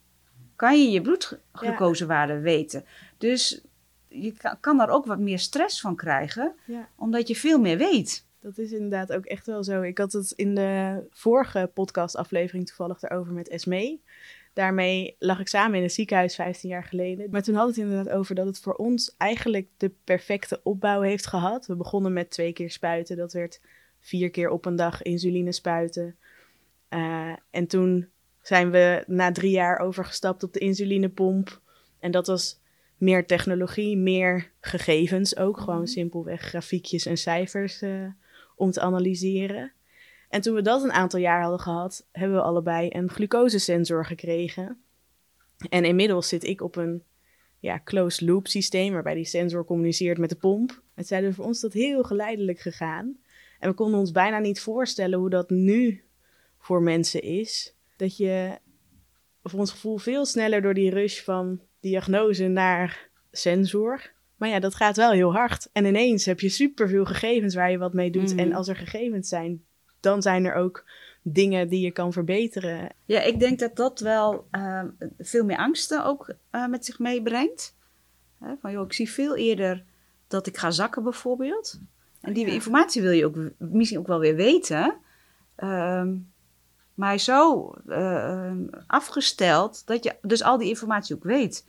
kan 0.55 0.83
je 0.83 0.91
je 0.91 1.01
bloedglucosewaarde 1.01 2.33
ja. 2.33 2.39
weten. 2.39 2.85
Dus 3.17 3.61
je 4.07 4.33
kan, 4.59 4.77
daar 4.77 4.89
ook 4.89 5.05
wat 5.05 5.19
meer 5.19 5.39
stress 5.39 5.81
van 5.81 5.95
krijgen, 5.95 6.55
ja. 6.65 6.89
omdat 6.95 7.27
je 7.27 7.35
veel 7.35 7.59
meer 7.59 7.77
weet. 7.77 8.25
Dat 8.39 8.57
is 8.57 8.71
inderdaad 8.71 9.13
ook 9.13 9.25
echt 9.25 9.45
wel 9.45 9.63
zo. 9.63 9.81
Ik 9.81 9.97
had 9.97 10.11
het 10.11 10.31
in 10.31 10.55
de 10.55 11.01
vorige 11.11 11.69
podcastaflevering 11.73 12.67
toevallig 12.67 13.01
erover 13.01 13.33
met 13.33 13.49
Esmee. 13.49 14.01
Daarmee 14.53 15.15
lag 15.19 15.39
ik 15.39 15.47
samen 15.47 15.77
in 15.77 15.83
een 15.83 15.89
ziekenhuis 15.89 16.35
15 16.35 16.69
jaar 16.69 16.83
geleden. 16.83 17.29
Maar 17.31 17.43
toen 17.43 17.55
had 17.55 17.67
het 17.67 17.77
inderdaad 17.77 18.13
over 18.13 18.35
dat 18.35 18.45
het 18.45 18.59
voor 18.59 18.73
ons 18.73 19.15
eigenlijk 19.17 19.67
de 19.77 19.91
perfecte 20.03 20.59
opbouw 20.63 21.01
heeft 21.01 21.27
gehad. 21.27 21.65
We 21.65 21.75
begonnen 21.75 22.13
met 22.13 22.29
twee 22.29 22.53
keer 22.53 22.71
spuiten. 22.71 23.17
Dat 23.17 23.33
werd 23.33 23.61
vier 23.99 24.29
keer 24.29 24.49
op 24.49 24.65
een 24.65 24.75
dag 24.75 25.01
insuline 25.01 25.51
spuiten. 25.51 26.15
Uh, 26.93 27.33
en 27.49 27.67
toen 27.67 28.09
zijn 28.41 28.71
we 28.71 29.03
na 29.07 29.31
drie 29.31 29.51
jaar 29.51 29.79
overgestapt 29.79 30.43
op 30.43 30.53
de 30.53 30.59
insulinepomp. 30.59 31.61
En 31.99 32.11
dat 32.11 32.27
was 32.27 32.59
meer 32.97 33.25
technologie, 33.25 33.97
meer 33.97 34.51
gegevens 34.59 35.37
ook. 35.37 35.59
Gewoon 35.59 35.81
mhm. 35.81 35.85
simpelweg 35.85 36.41
grafiekjes 36.41 37.05
en 37.05 37.17
cijfers 37.17 37.81
uh, 37.81 38.05
om 38.55 38.71
te 38.71 38.81
analyseren. 38.81 39.71
En 40.29 40.41
toen 40.41 40.55
we 40.55 40.61
dat 40.61 40.83
een 40.83 40.91
aantal 40.91 41.19
jaar 41.19 41.41
hadden 41.41 41.59
gehad, 41.59 42.07
hebben 42.11 42.37
we 42.37 42.43
allebei 42.43 42.89
een 42.91 43.09
glucosesensor 43.09 44.05
gekregen. 44.05 44.81
En 45.69 45.85
inmiddels 45.85 46.27
zit 46.27 46.43
ik 46.43 46.61
op 46.61 46.75
een 46.75 47.03
ja, 47.59 47.81
closed 47.83 48.27
loop 48.27 48.47
systeem, 48.47 48.93
waarbij 48.93 49.13
die 49.13 49.25
sensor 49.25 49.65
communiceert 49.65 50.17
met 50.17 50.29
de 50.29 50.35
pomp. 50.35 50.81
Het 50.93 51.07
zijn 51.07 51.33
voor 51.33 51.45
ons 51.45 51.61
dat 51.61 51.73
heel 51.73 52.03
geleidelijk 52.03 52.59
gegaan. 52.59 53.17
En 53.59 53.69
we 53.69 53.75
konden 53.75 53.99
ons 53.99 54.11
bijna 54.11 54.39
niet 54.39 54.61
voorstellen 54.61 55.19
hoe 55.19 55.29
dat 55.29 55.49
nu 55.49 56.03
voor 56.61 56.81
mensen 56.81 57.21
is. 57.21 57.75
Dat 57.95 58.17
je 58.17 58.57
voor 59.43 59.59
ons 59.59 59.71
gevoel 59.71 59.97
veel 59.97 60.25
sneller 60.25 60.61
door 60.61 60.73
die 60.73 60.89
rush 60.89 61.21
van 61.21 61.61
diagnose 61.79 62.47
naar 62.47 63.09
sensor. 63.31 64.11
Maar 64.35 64.49
ja, 64.49 64.59
dat 64.59 64.75
gaat 64.75 64.97
wel 64.97 65.11
heel 65.11 65.33
hard. 65.33 65.69
En 65.71 65.85
ineens 65.85 66.25
heb 66.25 66.39
je 66.39 66.49
superveel 66.49 67.05
gegevens 67.05 67.55
waar 67.55 67.71
je 67.71 67.77
wat 67.77 67.93
mee 67.93 68.11
doet. 68.11 68.29
Mhm. 68.29 68.39
En 68.39 68.53
als 68.53 68.67
er 68.67 68.75
gegevens 68.75 69.29
zijn, 69.29 69.63
dan 69.99 70.21
zijn 70.21 70.45
er 70.45 70.53
ook 70.55 70.85
dingen 71.21 71.69
die 71.69 71.79
je 71.85 71.91
kan 71.91 72.13
verbeteren. 72.13 72.89
Ja, 73.05 73.21
ik 73.21 73.39
denk 73.39 73.59
dat 73.59 73.75
dat 73.75 73.99
wel 73.99 74.47
ehm, 74.51 74.87
veel 75.19 75.45
meer 75.45 75.57
angsten 75.57 76.05
ook 76.05 76.33
eh, 76.49 76.67
met 76.67 76.85
zich 76.85 76.99
meebrengt. 76.99 77.75
Van, 78.61 78.71
joh, 78.71 78.85
ik 78.85 78.93
zie 78.93 79.09
veel 79.11 79.35
eerder 79.35 79.83
dat 80.27 80.47
ik 80.47 80.57
ga 80.57 80.71
zakken 80.71 81.03
bijvoorbeeld. 81.03 81.79
En 82.21 82.33
die 82.33 82.45
Ja. 82.47 82.53
informatie 82.53 83.01
wil 83.01 83.11
je 83.11 83.25
ook 83.25 83.37
misschien 83.57 83.99
ook 83.99 84.07
wel 84.07 84.19
weer 84.19 84.35
weten. 84.35 84.97
Ehm, 85.55 86.15
is 87.09 87.23
zo 87.23 87.71
eh, 87.87 88.51
afgesteld 88.87 89.81
dat 89.85 90.03
je 90.03 90.15
dus 90.21 90.43
al 90.43 90.57
die 90.57 90.69
informatie 90.69 91.15
ook 91.15 91.23
weet. 91.23 91.65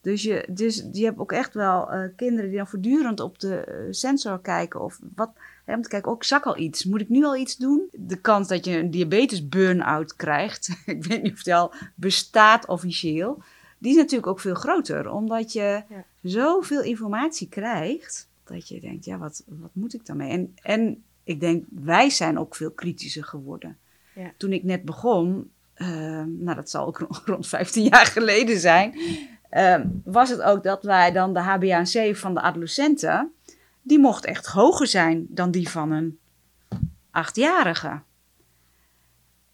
Dus 0.00 0.22
je, 0.22 0.44
dus 0.48 0.84
je 0.92 1.04
hebt 1.04 1.18
ook 1.18 1.32
echt 1.32 1.54
wel 1.54 1.90
eh, 1.92 2.08
kinderen 2.16 2.48
die 2.48 2.58
dan 2.58 2.66
voortdurend 2.68 3.20
op 3.20 3.38
de 3.38 3.56
eh, 3.56 3.74
sensor 3.90 4.40
kijken. 4.40 4.80
Of 4.80 4.98
wat, 5.14 5.30
hè, 5.64 5.74
om 5.74 5.82
te 5.82 5.88
kijken, 5.88 6.10
oh, 6.10 6.16
ik 6.16 6.24
zak 6.24 6.44
al 6.44 6.58
iets. 6.58 6.84
Moet 6.84 7.00
ik 7.00 7.08
nu 7.08 7.24
al 7.24 7.36
iets 7.36 7.56
doen? 7.56 7.88
De 7.92 8.16
kans 8.16 8.48
dat 8.48 8.64
je 8.64 8.78
een 8.78 8.90
diabetes 8.90 9.48
burn-out 9.48 10.16
krijgt, 10.16 10.68
ik 10.86 11.04
weet 11.04 11.22
niet 11.22 11.32
of 11.32 11.38
het 11.38 11.54
al 11.54 11.72
bestaat 11.94 12.66
officieel, 12.66 13.42
die 13.78 13.90
is 13.90 13.96
natuurlijk 13.96 14.26
ook 14.26 14.40
veel 14.40 14.54
groter. 14.54 15.10
Omdat 15.10 15.52
je 15.52 15.82
Ja. 15.88 16.04
zoveel 16.22 16.82
informatie 16.82 17.48
krijgt, 17.48 18.28
dat 18.44 18.68
je 18.68 18.80
denkt, 18.80 19.04
ja, 19.04 19.18
wat, 19.18 19.42
wat 19.46 19.70
moet 19.72 19.94
ik 19.94 20.06
daarmee? 20.06 20.30
En, 20.30 20.54
en 20.62 21.02
ik 21.24 21.40
denk, 21.40 21.64
wij 21.70 22.10
zijn 22.10 22.38
ook 22.38 22.54
veel 22.54 22.70
kritischer 22.70 23.24
geworden. 23.24 23.78
Ja. 24.18 24.32
Toen 24.36 24.52
ik 24.52 24.64
net 24.64 24.84
begon, 24.84 25.50
eh, 25.74 25.88
nou 26.26 26.54
dat 26.54 26.70
zal 26.70 26.86
ook 26.86 26.98
rond 27.24 27.46
15 27.46 27.82
jaar 27.82 28.06
geleden 28.06 28.58
zijn, 28.58 28.94
eh, 29.50 29.80
was 30.04 30.30
het 30.30 30.42
ook 30.42 30.62
dat 30.62 30.82
wij 30.82 31.12
dan 31.12 31.34
de 31.34 31.40
HbA1c 31.40 32.16
van 32.16 32.34
de 32.34 32.40
adolescenten, 32.40 33.32
die 33.82 33.98
mocht 33.98 34.24
echt 34.24 34.46
hoger 34.46 34.86
zijn 34.86 35.26
dan 35.28 35.50
die 35.50 35.68
van 35.68 35.90
een 35.90 36.18
achtjarige. 37.10 38.00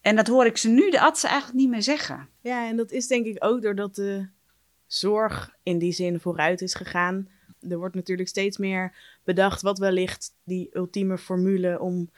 En 0.01 0.15
dat 0.15 0.27
hoor 0.27 0.45
ik 0.45 0.57
ze 0.57 0.69
nu, 0.69 0.89
de 0.89 0.99
artsen, 0.99 1.29
eigenlijk 1.29 1.59
niet 1.59 1.69
meer 1.69 1.83
zeggen. 1.83 2.27
Ja, 2.41 2.67
en 2.67 2.75
dat 2.75 2.91
is 2.91 3.07
denk 3.07 3.25
ik 3.25 3.43
ook 3.43 3.61
doordat 3.61 3.95
de 3.95 4.27
zorg 4.87 5.55
in 5.63 5.77
die 5.77 5.91
zin 5.91 6.19
vooruit 6.19 6.61
is 6.61 6.73
gegaan. 6.73 7.29
Er 7.69 7.77
wordt 7.77 7.95
natuurlijk 7.95 8.29
steeds 8.29 8.57
meer 8.57 8.93
bedacht 9.23 9.61
wat 9.61 9.77
wellicht 9.77 10.33
die 10.43 10.69
ultieme 10.73 11.17
formule 11.17 11.79
om 11.79 12.09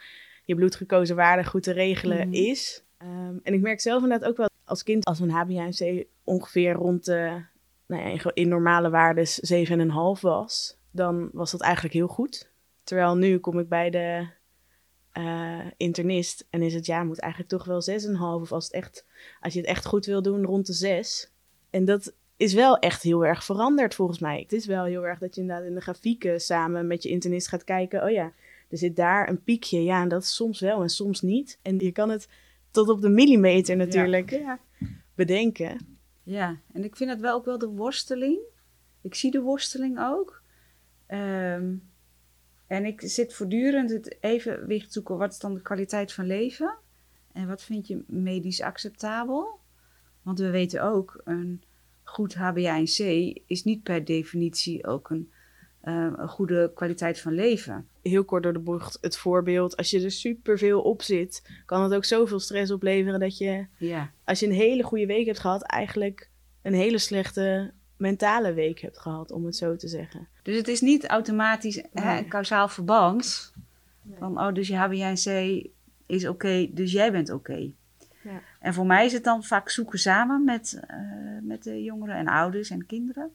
je 0.48 0.54
bloedgekozen 0.54 1.16
waarde 1.16 1.44
goed 1.44 1.62
te 1.62 1.72
regelen 1.72 2.28
Mhm. 2.28 2.32
is. 2.36 2.84
Ehm, 2.98 3.36
en 3.42 3.54
ik 3.54 3.60
merk 3.60 3.80
zelf 3.80 4.02
inderdaad 4.02 4.28
ook 4.28 4.36
wel 4.36 4.48
als 4.64 4.82
kind, 4.82 5.04
als 5.04 5.20
mijn 5.20 5.30
HbA1c 5.30 6.06
ongeveer 6.24 6.72
rond 6.72 7.04
de, 7.04 7.42
nou 7.86 8.08
ja, 8.08 8.30
in, 8.34 8.48
normale 8.48 8.90
waardes 8.90 9.38
7,5 9.38 10.20
was, 10.20 10.78
dan 10.90 11.30
was 11.32 11.50
dat 11.50 11.60
eigenlijk 11.60 11.94
heel 11.94 12.06
goed. 12.06 12.50
Terwijl 12.84 13.16
nu 13.16 13.38
kom 13.38 13.58
ik 13.58 13.68
bij 13.68 13.90
de 13.90 14.26
eh, 15.12 15.58
internist 15.76 16.46
en 16.50 16.62
is 16.62 16.74
het 16.74 16.86
ja, 16.86 17.04
moet 17.04 17.18
eigenlijk 17.20 17.52
toch 17.52 17.64
wel 17.64 17.82
6,5 17.82 18.42
of 18.42 18.52
als, 18.52 18.64
het 18.64 18.72
echt, 18.72 19.04
als 19.40 19.52
je 19.52 19.60
het 19.60 19.68
echt 19.68 19.86
goed 19.86 20.06
wil 20.06 20.22
doen, 20.22 20.44
rond 20.44 20.66
de 20.66 20.72
6. 20.72 21.32
En 21.70 21.84
dat 21.84 22.12
is 22.36 22.54
wel 22.54 22.78
echt 22.78 23.02
heel 23.02 23.26
erg 23.26 23.44
veranderd 23.44 23.94
volgens 23.94 24.18
mij. 24.18 24.40
Het 24.40 24.52
is 24.52 24.66
wel 24.66 24.84
heel 24.84 25.06
erg 25.06 25.18
dat 25.18 25.34
je 25.34 25.40
inderdaad 25.40 25.64
in 25.66 25.74
de 25.74 25.80
grafieken 25.80 26.40
samen 26.40 26.86
met 26.86 27.02
je 27.02 27.08
internist 27.08 27.48
gaat 27.48 27.64
kijken. 27.64 28.02
Oh 28.02 28.10
ja, 28.10 28.32
er 28.68 28.78
zit 28.78 28.96
daar 28.96 29.28
een 29.28 29.42
piekje. 29.42 29.82
Ja, 29.82 30.02
en 30.02 30.08
dat 30.08 30.22
is 30.22 30.34
soms 30.34 30.60
wel 30.60 30.82
en 30.82 30.88
soms 30.88 31.20
niet. 31.20 31.58
En 31.62 31.78
je 31.78 31.92
kan 31.92 32.10
het 32.10 32.28
tot 32.70 32.88
op 32.88 33.00
de 33.00 33.08
millimeter 33.08 33.76
natuurlijk 33.76 34.30
Ja. 34.30 34.58
bedenken. 35.14 35.96
Ja, 36.22 36.60
en 36.72 36.84
ik 36.84 36.96
vind 36.96 37.10
het 37.10 37.20
wel 37.20 37.34
ook 37.34 37.44
wel 37.44 37.58
de 37.58 37.66
worsteling. 37.68 38.38
Ik 39.02 39.14
zie 39.14 39.30
de 39.30 39.40
worsteling 39.40 39.98
ook. 40.00 40.42
Ehm, 41.06 41.74
en 42.66 42.84
ik 42.84 43.00
zit 43.04 43.34
voortdurend 43.34 43.90
het 43.90 44.16
evenwicht 44.20 44.92
zoeken. 44.92 45.16
Wat 45.18 45.32
is 45.32 45.38
dan 45.38 45.54
de 45.54 45.62
kwaliteit 45.62 46.12
van 46.12 46.26
leven? 46.26 46.76
En 47.32 47.46
wat 47.48 47.62
vind 47.62 47.86
je 47.86 48.04
medisch 48.06 48.60
acceptabel? 48.62 49.60
Want 50.22 50.38
we 50.38 50.50
weten 50.50 50.82
ook, 50.82 51.20
een 51.24 51.62
goed 52.02 52.34
HbA1c 52.34 53.04
is 53.46 53.64
niet 53.64 53.82
per 53.82 54.04
definitie 54.04 54.86
ook 54.86 55.10
een, 55.10 55.32
een 55.92 56.28
goede 56.28 56.72
kwaliteit 56.74 57.20
van 57.20 57.32
leven. 57.32 57.88
Heel 58.02 58.24
kort 58.24 58.42
door 58.42 58.52
de 58.52 58.58
bocht 58.58 58.98
het 59.00 59.16
voorbeeld. 59.16 59.76
Als 59.76 59.90
je 59.90 60.04
er 60.04 60.10
superveel 60.10 60.80
op 60.80 61.02
zit, 61.02 61.50
kan 61.66 61.82
het 61.82 61.94
ook 61.94 62.04
zoveel 62.04 62.40
stress 62.40 62.70
opleveren 62.70 63.20
dat 63.20 63.38
je 63.38 63.66
Ja, 63.76 64.10
als 64.24 64.40
je 64.40 64.46
een 64.46 64.52
hele 64.52 64.82
goede 64.82 65.06
week 65.06 65.26
hebt 65.26 65.38
gehad, 65.38 65.62
eigenlijk 65.62 66.30
een 66.62 66.74
hele 66.74 66.98
slechte 66.98 67.72
mentale 67.96 68.52
week 68.52 68.80
hebt 68.80 68.98
gehad, 68.98 69.30
om 69.30 69.44
het 69.44 69.56
zo 69.56 69.76
te 69.76 69.88
zeggen. 69.88 70.28
Dus 70.42 70.56
het 70.56 70.68
is 70.68 70.80
niet 70.80 71.06
automatisch 71.06 71.82
hè, 71.92 72.18
een 72.18 72.28
kausaal 72.28 72.68
verband. 72.68 73.52
Nee. 74.02 74.18
Van, 74.18 74.38
oh, 74.38 74.54
dus 74.54 74.68
je 74.68 74.76
HbA1c 74.76 75.70
is 76.06 76.28
oké, 76.28 76.68
dus 76.70 76.92
jij 76.92 77.12
bent 77.12 77.30
oké. 77.30 77.70
Ja. 78.22 78.40
En 78.60 78.74
voor 78.74 78.86
mij 78.86 79.06
is 79.06 79.12
het 79.12 79.24
dan 79.24 79.44
vaak 79.44 79.68
zoeken 79.68 79.98
samen 79.98 80.44
met, 80.44 80.80
eh, 80.86 80.98
met 81.42 81.62
de 81.62 81.82
jongeren 81.82 82.16
en 82.16 82.28
ouders 82.28 82.70
en 82.70 82.86
kinderen. 82.86 83.30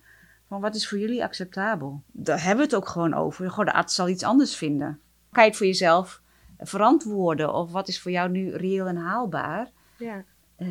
Van 0.53 0.62
wat 0.62 0.75
is 0.75 0.88
voor 0.88 1.00
jullie 1.00 1.24
acceptabel? 1.24 2.03
Daar 2.12 2.43
hebben 2.43 2.57
we 2.57 2.63
het 2.63 2.75
ook 2.75 2.88
gewoon 2.88 3.13
over. 3.13 3.51
Goh, 3.51 3.65
de 3.65 3.74
arts 3.74 3.95
zal 3.95 4.10
iets 4.10 4.24
anders 4.24 4.55
vinden. 4.55 5.00
Kan 5.31 5.43
je 5.43 5.50
het 5.50 5.57
voor 5.57 5.67
jezelf 5.67 6.22
verantwoorden? 6.60 7.53
Of 7.53 7.72
wat 7.72 7.88
is 7.88 8.01
voor 8.01 8.12
jou 8.12 8.29
nu 8.29 8.51
reëel 8.55 8.88
en 8.88 8.95
haalbaar? 8.95 9.72
Ja, 9.98 10.24
Eh, 10.55 10.67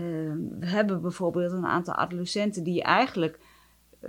we 0.59 0.67
hebben 0.67 1.01
bijvoorbeeld 1.01 1.53
een 1.53 1.67
aantal 1.67 1.95
adolescenten 1.95 2.63
die 2.63 2.75
je 2.75 2.83
eigenlijk 2.83 3.39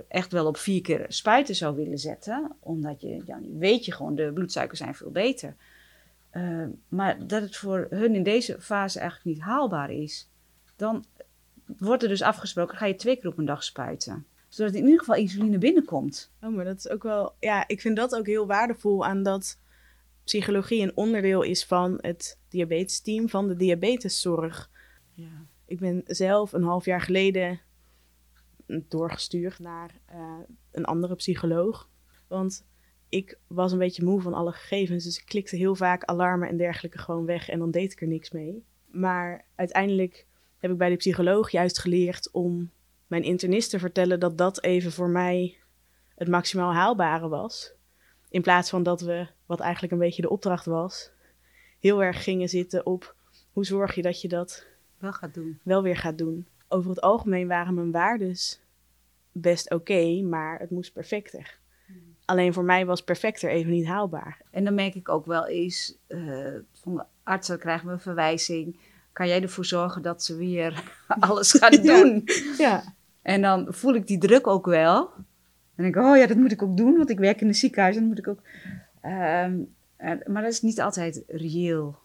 echt 0.08 0.32
wel 0.32 0.46
op 0.46 0.56
vier 0.56 0.80
keer 0.80 1.04
spuiten 1.08 1.54
zou 1.54 1.76
willen 1.76 1.98
zetten. 1.98 2.56
Omdat 2.60 3.00
je, 3.00 3.22
ja, 3.24 3.38
weet 3.58 3.84
je 3.84 3.92
gewoon, 3.92 4.14
de 4.14 4.32
bloedsuikers 4.34 4.78
zijn 4.78 4.94
veel 4.94 5.10
beter. 5.10 5.56
Eh, 6.30 6.66
maar 6.88 7.26
dat 7.26 7.42
het 7.42 7.56
voor 7.56 7.86
hun 7.90 8.14
in 8.14 8.22
deze 8.22 8.60
fase 8.60 8.98
eigenlijk 8.98 9.36
niet 9.36 9.44
haalbaar 9.44 9.90
is. 9.90 10.30
Dan 10.76 11.04
wordt 11.78 12.02
er 12.02 12.08
dus 12.08 12.22
afgesproken, 12.22 12.76
ga 12.76 12.86
je 12.86 12.94
twee 12.94 13.16
keer 13.16 13.30
op 13.30 13.38
een 13.38 13.44
dag 13.44 13.64
spuiten. 13.64 14.26
Zodat 14.54 14.74
in 14.74 14.84
ieder 14.84 14.98
geval 14.98 15.14
insuline 15.14 15.58
binnenkomt. 15.58 16.32
oh, 16.42 16.54
maar 16.54 16.64
dat 16.64 16.76
is 16.76 16.88
ook 16.88 17.02
wel. 17.02 17.36
Ja, 17.40 17.68
ik 17.68 17.80
vind 17.80 17.96
dat 17.96 18.14
ook 18.14 18.26
heel 18.26 18.46
waardevol 18.46 19.04
aan 19.04 19.22
dat 19.22 19.58
psychologie 20.24 20.82
een 20.82 20.96
onderdeel 20.96 21.42
is 21.42 21.64
van 21.64 21.98
het 22.00 22.38
diabetesteam, 22.48 23.28
van 23.28 23.48
de 23.48 23.56
diabeteszorg. 23.56 24.70
Ja. 25.12 25.46
Ik 25.66 25.78
ben 25.78 26.02
zelf 26.06 26.52
een 26.52 26.62
half 26.62 26.84
jaar 26.84 27.00
geleden 27.00 27.60
doorgestuurd 28.66 29.58
naar 29.58 30.00
eh, 30.06 30.38
een 30.72 30.84
andere 30.84 31.14
psycholoog. 31.14 31.88
Want 32.28 32.64
ik 33.08 33.38
was 33.46 33.72
een 33.72 33.78
beetje 33.78 34.04
moe 34.04 34.20
van 34.20 34.34
alle 34.34 34.52
gegevens. 34.52 35.04
Dus 35.04 35.18
ik 35.18 35.26
klikte 35.26 35.56
heel 35.56 35.74
vaak 35.74 36.04
alarmen 36.04 36.48
en 36.48 36.56
dergelijke 36.56 36.98
gewoon 36.98 37.24
weg. 37.24 37.48
En 37.48 37.58
dan 37.58 37.70
deed 37.70 37.92
ik 37.92 38.00
er 38.00 38.08
niks 38.08 38.30
mee. 38.30 38.64
Maar 38.86 39.46
uiteindelijk 39.54 40.26
heb 40.58 40.70
ik 40.70 40.78
bij 40.78 40.90
de 40.90 40.96
psycholoog 40.96 41.50
juist 41.50 41.78
geleerd 41.78 42.30
om 42.32 42.70
mijn 43.14 43.26
internist 43.26 43.70
te 43.70 43.78
vertellen 43.78 44.20
dat 44.20 44.38
dat 44.38 44.62
even 44.62 44.92
voor 44.92 45.08
mij 45.08 45.56
het 46.14 46.28
maximaal 46.28 46.72
haalbare 46.74 47.28
was. 47.28 47.72
In 48.28 48.42
plaats 48.42 48.70
van 48.70 48.82
dat 48.82 49.00
we, 49.00 49.26
wat 49.46 49.60
eigenlijk 49.60 49.92
een 49.92 49.98
beetje 49.98 50.22
de 50.22 50.28
opdracht 50.28 50.64
was, 50.66 51.10
heel 51.80 52.02
erg 52.02 52.22
gingen 52.22 52.48
zitten 52.48 52.86
op 52.86 53.14
hoe 53.52 53.64
zorg 53.64 53.94
je 53.94 54.02
dat 54.02 54.20
je 54.20 54.28
dat 54.28 54.66
Wel 54.98 55.12
gaat 55.12 55.34
doen. 55.34 55.58
wel 55.62 55.82
weer 55.82 55.96
gaat 55.96 56.18
doen. 56.18 56.46
Over 56.68 56.90
het 56.90 57.00
algemeen 57.00 57.48
waren 57.48 57.74
mijn 57.74 57.90
waardes 57.92 58.60
best 59.32 59.70
oké, 59.70 60.22
maar 60.22 60.58
het 60.58 60.70
moest 60.70 60.92
perfecter. 60.92 61.58
Alleen 62.24 62.52
voor 62.52 62.64
mij 62.64 62.86
was 62.86 63.02
perfecter 63.02 63.50
even 63.50 63.70
niet 63.72 63.86
haalbaar. 63.86 64.40
En 64.50 64.64
dan 64.64 64.74
merk 64.74 64.94
ik 64.94 65.08
ook 65.08 65.26
wel 65.26 65.46
eens, 65.46 65.96
eh, 66.06 66.54
van 66.72 66.94
de 66.94 67.04
artsen 67.22 67.58
krijgen 67.58 67.86
we 67.86 67.92
een 67.92 68.00
verwijzing. 68.00 68.78
Kan 69.12 69.28
jij 69.28 69.42
ervoor 69.42 69.64
zorgen 69.64 70.02
dat 70.02 70.24
ze 70.24 70.36
weer 70.36 70.82
alles 71.20 71.52
gaan 71.52 71.82
Ja. 71.82 72.00
doen? 72.02 72.22
Ja, 72.58 72.93
En 73.24 73.42
dan 73.42 73.66
voel 73.68 73.94
ik 73.94 74.06
die 74.06 74.18
druk 74.18 74.46
ook 74.46 74.66
wel. 74.66 75.10
En 75.74 75.82
denk 75.82 75.96
ik, 75.96 76.02
oh 76.02 76.16
ja, 76.16 76.26
dat 76.26 76.36
moet 76.36 76.52
ik 76.52 76.62
ook 76.62 76.76
doen, 76.76 76.96
want 76.96 77.10
ik 77.10 77.18
werk 77.18 77.40
in 77.40 77.48
een 77.48 77.54
ziekenhuis. 77.54 77.94
En 77.94 78.00
dan 78.00 78.08
moet 78.08 78.18
ik 78.18 78.28
ook. 78.28 78.42
Ehm, 79.00 79.58
en- 79.96 80.22
maar 80.26 80.42
dat 80.42 80.52
is 80.52 80.62
niet 80.62 80.80
altijd 80.80 81.22
reëel 81.26 81.96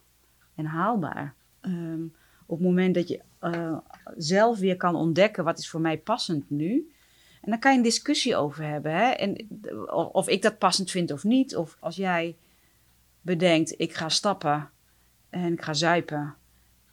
en 0.55 0.65
haalbaar. 0.65 1.33
Ehm, 1.61 2.03
op 2.45 2.57
het 2.57 2.67
moment 2.67 2.95
dat 2.95 3.07
je 3.07 3.21
eh, 3.39 3.77
zelf 4.17 4.59
weer 4.59 4.77
kan 4.77 4.95
ontdekken 4.95 5.43
wat 5.43 5.59
is 5.59 5.69
voor 5.69 5.81
mij 5.81 5.97
passend 5.97 6.49
nu. 6.49 6.91
En 7.41 7.51
dan 7.51 7.59
kan 7.59 7.71
je 7.71 7.77
een 7.77 7.83
discussie 7.83 8.35
over 8.35 8.63
hebben. 8.63 8.91
Hè? 8.95 9.09
En, 9.09 9.47
of 10.11 10.27
ik 10.29 10.41
dat 10.41 10.57
passend 10.57 10.91
vind 10.91 11.11
of 11.11 11.23
niet. 11.23 11.55
Of 11.55 11.77
als 11.79 11.95
jij 11.95 12.35
bedenkt, 13.21 13.73
ik 13.77 13.93
ga 13.93 14.09
stappen 14.09 14.69
en 15.29 15.53
ik 15.53 15.61
ga 15.61 15.73
zuipen. 15.73 16.35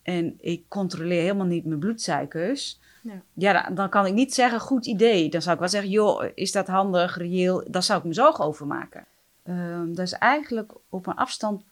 En 0.06 0.34
ik 0.40 0.64
controleer 0.68 1.20
helemaal 1.20 1.46
niet 1.46 1.64
mijn 1.64 1.78
bloedsuikers. 1.78 2.80
Ja. 3.02 3.22
Ja, 3.32 3.70
dan, 3.70 3.88
kan 3.88 4.06
ik 4.06 4.12
niet 4.12 4.34
zeggen, 4.34 4.60
goed 4.60 4.86
idee. 4.86 5.28
Dan 5.28 5.42
zou 5.42 5.54
ik 5.54 5.60
wel 5.60 5.68
zeggen, 5.68 5.90
joh, 5.90 6.24
is 6.34 6.52
dat 6.52 6.66
handig, 6.66 7.16
reëel? 7.16 7.64
Daar 7.70 7.82
zou 7.82 7.98
ik 7.98 8.04
me 8.04 8.14
zorgen 8.14 8.44
over 8.44 8.66
maken. 8.66 9.04
Ehm 9.42 9.92
dus 9.92 10.12
eigenlijk 10.12 10.72
op 10.88 11.06
een 11.06 11.14
afstand 11.14 11.62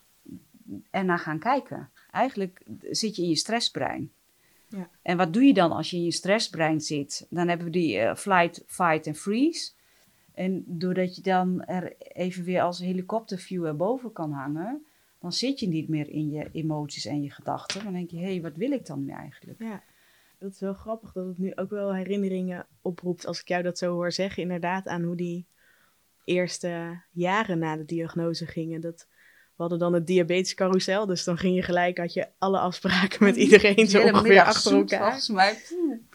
ernaar 0.90 1.18
gaan 1.18 1.38
kijken. 1.38 1.90
Eigenlijk 2.10 2.62
zit 2.90 3.16
je 3.16 3.22
in 3.22 3.28
je 3.28 3.36
stressbrein. 3.36 4.12
Ja. 4.68 4.88
En 5.02 5.16
wat 5.16 5.32
doe 5.32 5.42
je 5.42 5.54
dan 5.54 5.72
als 5.72 5.90
je 5.90 5.96
in 5.96 6.04
je 6.04 6.12
stressbrein 6.12 6.80
zit? 6.80 7.26
Dan 7.30 7.48
hebben 7.48 7.66
we 7.66 7.72
die 7.72 7.98
eh, 7.98 8.14
flight, 8.14 8.62
fight 8.66 9.06
en 9.06 9.14
freeze. 9.14 9.72
En 10.34 10.64
doordat 10.66 11.16
je 11.16 11.22
dan 11.22 11.64
er 11.64 11.94
even 11.98 12.44
weer 12.44 12.62
als 12.62 12.78
helikopterview 12.78 13.64
erboven 13.64 14.12
kan 14.12 14.32
hangen, 14.32 14.84
dan 15.24 15.32
zit 15.32 15.60
je 15.60 15.68
niet 15.68 15.88
meer 15.88 16.10
in 16.10 16.30
je 16.30 16.48
emoties 16.52 17.06
en 17.06 17.22
je 17.22 17.30
gedachten. 17.30 17.84
Dan 17.84 17.92
denk 17.92 18.10
je, 18.10 18.16
hé, 18.16 18.24
hey, 18.24 18.40
wat 18.42 18.56
wil 18.56 18.70
ik 18.70 18.86
dan 18.86 19.04
nu 19.04 19.10
eigenlijk? 19.10 19.58
Ja, 19.58 19.82
dat 20.38 20.52
is 20.52 20.60
wel 20.60 20.74
grappig 20.74 21.12
dat 21.12 21.26
het 21.26 21.38
nu 21.38 21.52
ook 21.54 21.70
wel 21.70 21.94
herinneringen 21.94 22.66
oproept 22.82 23.26
als 23.26 23.40
ik 23.40 23.48
jou 23.48 23.62
dat 23.62 23.78
zo 23.78 23.92
hoor 23.92 24.12
zeggen. 24.12 24.42
Inderdaad, 24.42 24.86
aan 24.86 25.02
hoe 25.02 25.16
die 25.16 25.46
eerste 26.24 27.00
jaren 27.12 27.58
na 27.58 27.76
de 27.76 27.84
diagnose 27.84 28.46
gingen. 28.46 28.80
Dat, 28.80 29.06
we 29.56 29.62
hadden 29.62 29.78
dan 29.78 29.92
het 29.92 30.06
diabetes 30.06 30.54
carousel, 30.54 31.06
dus 31.06 31.24
dan 31.24 31.38
ging 31.38 31.54
je 31.54 31.62
gelijk, 31.62 31.98
had 31.98 32.12
je 32.12 32.28
alle 32.38 32.58
afspraken 32.58 33.24
met 33.24 33.36
iedereen 33.36 33.86
zo 33.86 34.02
ongeveer 34.02 34.42
achter 34.42 34.72
elkaar. 34.72 35.26
Mij. 35.32 35.58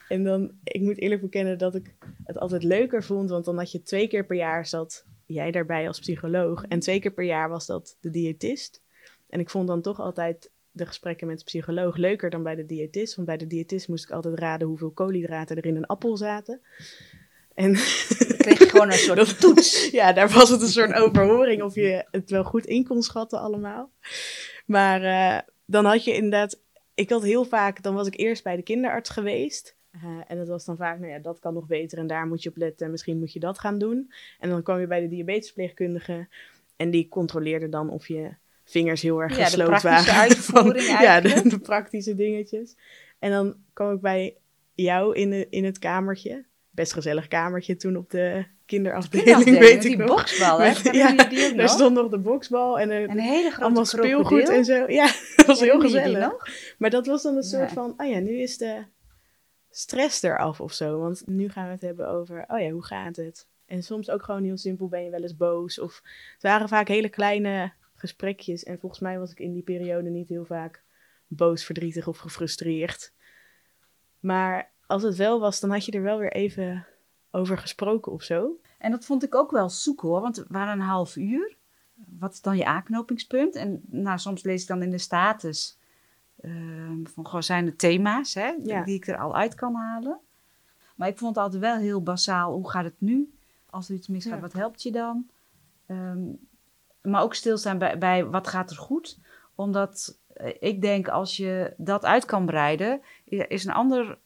En 0.08 0.24
dan, 0.24 0.51
ik 0.63 0.82
moet 0.82 0.98
eerlijk 0.98 1.22
bekennen 1.22 1.58
dat 1.58 1.75
ik 1.75 1.96
het 2.24 2.38
altijd 2.38 2.63
leuker 2.63 3.04
vond, 3.04 3.30
want 3.30 3.46
dan 3.46 3.58
had 3.58 3.72
je 3.72 3.82
twee 3.82 4.08
keer 4.08 4.25
per 4.25 4.38
jaar 4.38 4.66
zat 4.66 5.06
jij 5.25 5.51
daarbij 5.51 5.88
als 5.88 6.00
psycholoog 6.00 6.66
en 6.66 6.80
twee 6.80 7.00
keer 7.00 7.13
per 7.13 7.25
jaar 7.25 7.50
was 7.50 7.66
dat 7.66 7.98
de 8.00 8.10
diëtist. 8.10 8.88
En 9.30 9.40
ik 9.40 9.50
vond 9.50 9.68
dan 9.68 9.82
toch 9.82 10.00
altijd 10.00 10.52
de 10.72 10.86
gesprekken 10.86 11.28
met 11.28 11.38
de 11.38 11.44
psycholoog 11.44 11.98
leuker 11.98 12.30
dan 12.30 12.44
bij 12.44 12.56
de 12.56 12.66
diëtist, 12.66 13.16
want 13.16 13.28
bij 13.28 13.38
de 13.38 13.48
diëtist 13.48 13.88
moest 13.88 14.04
ik 14.04 14.12
altijd 14.12 14.40
raden 14.40 14.68
hoeveel 14.68 14.92
koolhydraten 14.92 15.58
er 15.58 15.66
in 15.66 15.76
een 15.76 15.86
appel 15.86 16.18
zaten. 16.18 16.62
En 17.54 17.74
Dan 17.74 18.38
kreeg 18.38 18.60
je 18.60 18.70
gewoon 18.70 18.92
een 18.92 18.98
soort 19.08 19.40
toets. 19.40 19.90
ja, 20.00 20.14
daar 20.14 20.30
was 20.30 20.50
het 20.50 20.62
een 20.62 20.68
soort 20.68 20.94
overhoring 20.94 21.64
of 21.64 21.76
je 21.76 22.06
het 22.12 22.30
wel 22.30 22.44
goed 22.44 22.66
in 22.66 22.88
kon 22.88 23.02
schatten 23.02 23.40
allemaal. 23.40 23.92
Maar 24.66 25.04
eh, 25.04 25.42
dan 25.66 25.86
had 25.86 26.04
je 26.04 26.14
inderdaad, 26.14 26.60
ik 26.94 27.10
had 27.10 27.24
heel 27.24 27.46
vaak, 27.46 27.84
dan 27.84 27.94
was 27.94 28.08
ik 28.08 28.18
eerst 28.18 28.44
bij 28.44 28.56
de 28.56 28.62
kinderarts 28.62 29.10
geweest. 29.10 29.78
Eh, 29.92 30.02
en 30.28 30.38
dat 30.38 30.48
was 30.48 30.66
dan 30.66 30.78
vaak, 30.78 31.00
nou 31.00 31.12
ja, 31.12 31.20
dat 31.20 31.40
kan 31.40 31.54
nog 31.54 31.68
beter 31.68 31.98
en 31.98 32.08
daar 32.08 32.28
moet 32.28 32.44
je 32.44 32.50
op 32.50 32.58
letten 32.58 32.86
en 32.86 32.92
misschien 32.92 33.20
moet 33.20 33.34
je 33.34 33.40
dat 33.40 33.60
gaan 33.60 33.78
doen. 33.78 34.12
En 34.40 34.50
dan 34.50 34.64
kwam 34.64 34.80
je 34.80 34.88
bij 34.88 35.02
de 35.02 35.08
diabetesverpleegkundige 35.08 36.28
en 36.76 36.90
die 36.92 37.08
controleerde 37.08 37.70
dan 37.70 37.90
of 37.90 38.08
je 38.08 38.36
vingers 38.70 39.02
heel 39.02 39.22
erg 39.22 39.38
Ja, 39.38 39.50
praktische 39.66 39.88
waren. 39.88 40.14
uitvoering 40.14 40.86
ja, 41.08 41.22
de, 41.22 41.60
praktische 41.62 42.16
dingetjes. 42.16 42.76
En 43.20 43.32
dan 43.32 43.56
kwam 43.74 43.94
ik 43.94 44.02
bij 44.02 44.38
jou 44.76 45.16
in, 45.16 45.30
de, 45.30 45.48
in 45.50 45.64
het 45.66 45.80
kamertje. 45.80 46.46
Best 46.70 46.94
gezellig 46.94 47.28
kamertje 47.28 47.76
toen 47.76 47.96
op 47.96 48.10
de 48.10 48.46
kinderafdeling, 48.66 49.60
weet 49.60 49.74
ik 49.76 49.82
die 49.82 49.98
nog. 49.98 50.08
boksbal, 50.08 50.60
hè? 50.60 50.68
Met- 50.84 50.96
ja, 50.96 51.12
die 51.12 51.24
ook 51.24 51.30
Daar 51.50 51.56
nog? 51.56 51.70
stond 51.70 51.96
nog 51.96 52.10
de 52.10 52.20
boksbal 52.20 52.80
en 52.80 52.90
een, 52.92 53.10
Een 53.10 53.20
hele 53.20 53.50
grote 53.50 53.64
allemaal 53.64 53.86
speelgoed 53.86 54.50
en 54.50 54.66
zo. 54.66 54.84
Ja, 54.88 55.06
dat 55.36 55.46
was 55.46 55.60
heel 55.60 55.80
gezellig. 55.80 56.20
nog? 56.32 56.48
Maar 56.78 56.90
dat 56.90 57.06
was 57.06 57.22
dan 57.24 57.36
een 57.36 57.44
soort 57.44 57.68
Ja. 57.70 57.74
van, 57.74 57.94
oh 57.98 58.08
ja, 58.08 58.20
nu 58.20 58.42
is 58.42 58.58
de 58.58 58.84
stress 59.70 60.22
eraf 60.24 60.62
of 60.62 60.74
zo. 60.74 61.00
Want 61.00 61.24
nu 61.26 61.50
gaan 61.50 61.66
we 61.66 61.72
het 61.72 61.82
hebben 61.82 62.10
over, 62.10 62.46
oh 62.48 62.60
ja, 62.60 62.70
hoe 62.70 62.86
gaat 62.86 63.16
het? 63.16 63.48
En 63.66 63.84
soms 63.84 64.10
ook 64.10 64.24
gewoon 64.24 64.44
heel 64.44 64.58
simpel, 64.58 64.88
ben 64.88 65.04
je 65.04 65.10
wel 65.10 65.22
eens 65.22 65.36
boos? 65.38 65.80
Of 65.80 66.02
het 66.34 66.42
waren 66.42 66.68
vaak 66.68 66.88
hele 66.88 67.10
kleine 67.10 67.72
gesprekjes. 68.00 68.63
En 68.63 68.79
volgens 68.79 69.01
mij 69.01 69.20
was 69.20 69.32
ik 69.32 69.39
in 69.39 69.53
die 69.53 69.63
periode 69.63 70.10
niet 70.10 70.27
heel 70.29 70.46
vaak 70.46 70.84
boos, 71.27 71.63
verdrietig 71.65 72.08
of 72.08 72.18
gefrustreerd. 72.18 73.13
Maar 74.20 74.72
als 74.88 75.03
het 75.03 75.15
wel 75.15 75.39
was, 75.39 75.60
dan 75.60 75.70
had 75.72 75.86
je 75.86 75.91
er 75.91 76.01
wel 76.01 76.18
weer 76.20 76.32
even 76.32 76.86
over 77.32 77.58
gesproken 77.58 78.12
of 78.12 78.24
zo. 78.24 78.60
En 78.77 78.91
dat 78.91 79.06
vond 79.06 79.24
ik 79.24 79.36
ook 79.36 79.51
wel 79.51 79.70
zoeken 79.70 80.08
hoor, 80.08 80.22
want 80.22 80.38
we 80.38 80.46
waren 80.48 80.74
een 80.74 80.86
half 80.88 81.15
uur. 81.15 81.58
Wat 82.20 82.34
is 82.34 82.41
dan 82.41 82.58
je 82.58 82.65
aanknopingspunt? 82.65 83.56
En 83.56 83.82
nou, 83.86 84.18
soms 84.20 84.44
lees 84.44 84.62
ik 84.62 84.68
dan 84.68 84.82
in 84.82 84.89
de 84.89 84.98
status 84.98 85.77
ehm, 86.41 87.06
van 87.06 87.25
gewoon 87.25 87.44
zijn 87.44 87.65
er 87.65 87.75
thema's 87.75 88.34
hè, 88.34 88.53
Ja. 88.63 88.84
die 88.84 88.96
ik 88.96 89.08
er 89.08 89.18
al 89.18 89.36
uit 89.36 89.56
kan 89.56 89.75
halen. 89.75 90.20
Maar 90.96 91.08
ik 91.08 91.18
vond 91.18 91.36
het 91.36 91.44
altijd 91.44 91.62
wel 91.62 91.77
heel 91.77 92.03
basaal, 92.03 92.53
hoe 92.53 92.70
gaat 92.70 92.84
het 92.84 93.01
nu? 93.01 93.34
Als 93.70 93.89
er 93.89 93.96
iets 93.96 94.08
misgaat, 94.08 94.34
Ja. 94.34 94.39
wat 94.41 94.53
helpt 94.53 94.82
je 94.82 94.91
dan? 94.91 95.30
Ehm, 95.86 96.19
maar 97.02 97.22
ook 97.22 97.34
stilstaan 97.36 97.78
bij, 97.78 97.98
bij 97.98 98.26
wat 98.26 98.48
gaat 98.48 98.70
er 98.72 98.78
goed? 98.78 99.20
Omdat 99.56 100.20
eh, 100.34 100.56
ik 100.60 100.82
denk 100.82 101.08
als 101.08 101.38
je 101.38 101.74
dat 101.78 102.06
uit 102.06 102.26
kan 102.26 102.46
breiden, 102.46 103.02
is 103.26 103.66
een 103.66 103.74
ander, 103.74 104.18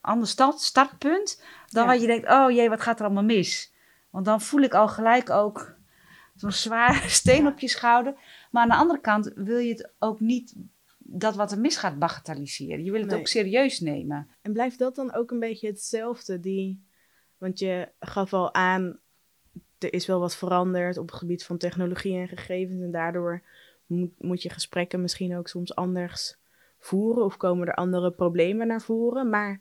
ander 0.00 0.28
start, 0.28 0.60
startpunt 0.60 1.42
dan 1.68 1.84
Ja. 1.84 1.90
wat 1.90 2.00
je 2.00 2.06
denkt, 2.06 2.28
oh 2.30 2.50
jee, 2.50 2.68
wat 2.68 2.80
gaat 2.80 2.98
er 2.98 3.04
allemaal 3.04 3.24
mis? 3.24 3.72
Want 4.10 4.24
dan 4.24 4.40
voel 4.40 4.60
ik 4.60 4.74
al 4.74 4.88
gelijk 4.88 5.30
ook 5.30 5.76
zo'n 6.34 6.52
zware 6.52 7.08
steen 7.20 7.46
op 7.46 7.58
je 7.58 7.68
schouder. 7.68 8.14
Maar 8.50 8.62
aan 8.62 8.68
de 8.68 8.74
andere 8.74 9.00
kant 9.00 9.32
wil 9.34 9.58
je 9.58 9.72
het 9.72 9.92
ook 9.98 10.20
niet 10.20 10.54
dat 10.98 11.34
wat 11.34 11.52
er 11.52 11.58
misgaat 11.60 11.98
bagatelliseren. 11.98 12.84
Je 12.84 12.90
wil 12.90 13.00
het 13.00 13.10
Nee. 13.10 13.18
ook 13.18 13.26
serieus 13.26 13.80
nemen. 13.80 14.28
En 14.42 14.52
blijft 14.52 14.78
dat 14.78 14.94
dan 14.94 15.14
ook 15.14 15.30
een 15.30 15.38
beetje 15.38 15.66
hetzelfde? 15.66 16.40
Die, 16.40 16.84
want 17.38 17.58
je 17.58 17.88
gaf 18.00 18.32
al 18.32 18.54
aan, 18.54 18.98
er 19.84 19.92
is 19.92 20.06
wel 20.06 20.20
wat 20.20 20.36
veranderd 20.36 20.98
op 20.98 21.06
het 21.06 21.16
gebied 21.16 21.44
van 21.44 21.56
technologie 21.56 22.16
en 22.18 22.28
gegevens. 22.28 22.80
En 22.80 22.90
daardoor 22.90 23.42
moet, 23.86 24.22
moet 24.22 24.42
je 24.42 24.50
gesprekken 24.50 25.00
misschien 25.00 25.36
ook 25.36 25.48
soms 25.48 25.74
anders 25.74 26.36
voeren. 26.78 27.24
Of 27.24 27.36
komen 27.36 27.66
er 27.66 27.74
andere 27.74 28.10
problemen 28.10 28.66
naar 28.66 28.82
voren. 28.82 29.30
Maar 29.30 29.60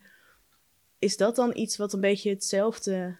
is 1.00 1.18
dat 1.18 1.36
dan 1.36 1.52
iets 1.56 1.78
wat 1.78 1.94
een 1.94 2.02
beetje 2.02 2.30
hetzelfde 2.30 3.18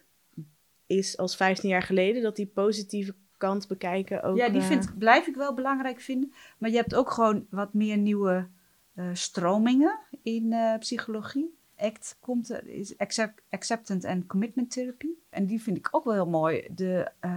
is 0.88 1.18
als 1.18 1.36
15 1.36 1.70
jaar 1.70 1.82
geleden? 1.82 2.22
Dat 2.22 2.36
die 2.36 2.52
positieve 2.54 3.14
kant 3.38 3.68
bekijken 3.68 4.24
ook... 4.24 4.38
ja, 4.38 4.50
die 4.50 4.62
eh, 4.62 4.68
vind, 4.68 4.98
blijf 4.98 5.28
ik 5.28 5.36
wel 5.36 5.54
belangrijk 5.54 6.02
vinden. 6.02 6.34
Maar 6.58 6.70
je 6.70 6.76
hebt 6.76 6.96
ook 6.96 7.12
gewoon 7.12 7.46
wat 7.50 7.74
meer 7.74 7.98
nieuwe 7.98 8.48
eh, 8.94 9.10
stromingen 9.14 10.00
in 10.22 10.54
eh, 10.54 10.78
psychologie. 10.80 11.58
ACT 11.78 12.18
komt 12.20 12.66
is 12.66 12.98
accept, 12.98 13.42
Acceptance 13.50 14.08
and 14.08 14.26
Commitment 14.26 14.72
Therapy. 14.72 15.08
En 15.30 15.46
die 15.46 15.62
vind 15.62 15.78
ik 15.78 15.88
ook 15.92 16.04
wel 16.04 16.14
heel 16.14 16.30
mooi. 16.30 16.68
De, 16.72 17.12
eh, 17.20 17.32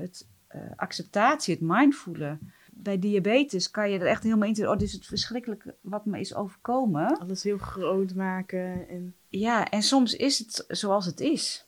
het 0.00 0.26
eh, 0.46 0.60
acceptatie, 0.76 1.54
het 1.54 1.62
mindfullen. 1.62 2.52
Bij 2.72 2.98
diabetes 2.98 3.70
kan 3.70 3.90
je 3.90 3.98
er 3.98 4.06
echt 4.06 4.22
helemaal 4.22 4.48
in. 4.48 4.68
Oh, 4.68 4.78
dit 4.78 4.88
is 4.88 4.92
het 4.92 5.06
verschrikkelijk 5.06 5.64
wat 5.80 6.04
me 6.04 6.20
is 6.20 6.34
overkomen. 6.34 7.18
Alles 7.18 7.42
heel 7.42 7.58
groot 7.58 8.14
maken 8.14 8.88
en... 8.88 9.14
Ja, 9.28 9.70
en 9.70 9.82
soms 9.82 10.16
is 10.16 10.38
het 10.38 10.64
zoals 10.68 11.06
het 11.06 11.20
is. 11.20 11.66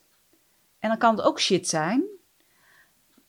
En 0.79 0.89
dan 0.89 0.99
kan 0.99 1.17
het 1.17 1.25
ook 1.25 1.41
shit 1.41 1.69
zijn. 1.69 2.05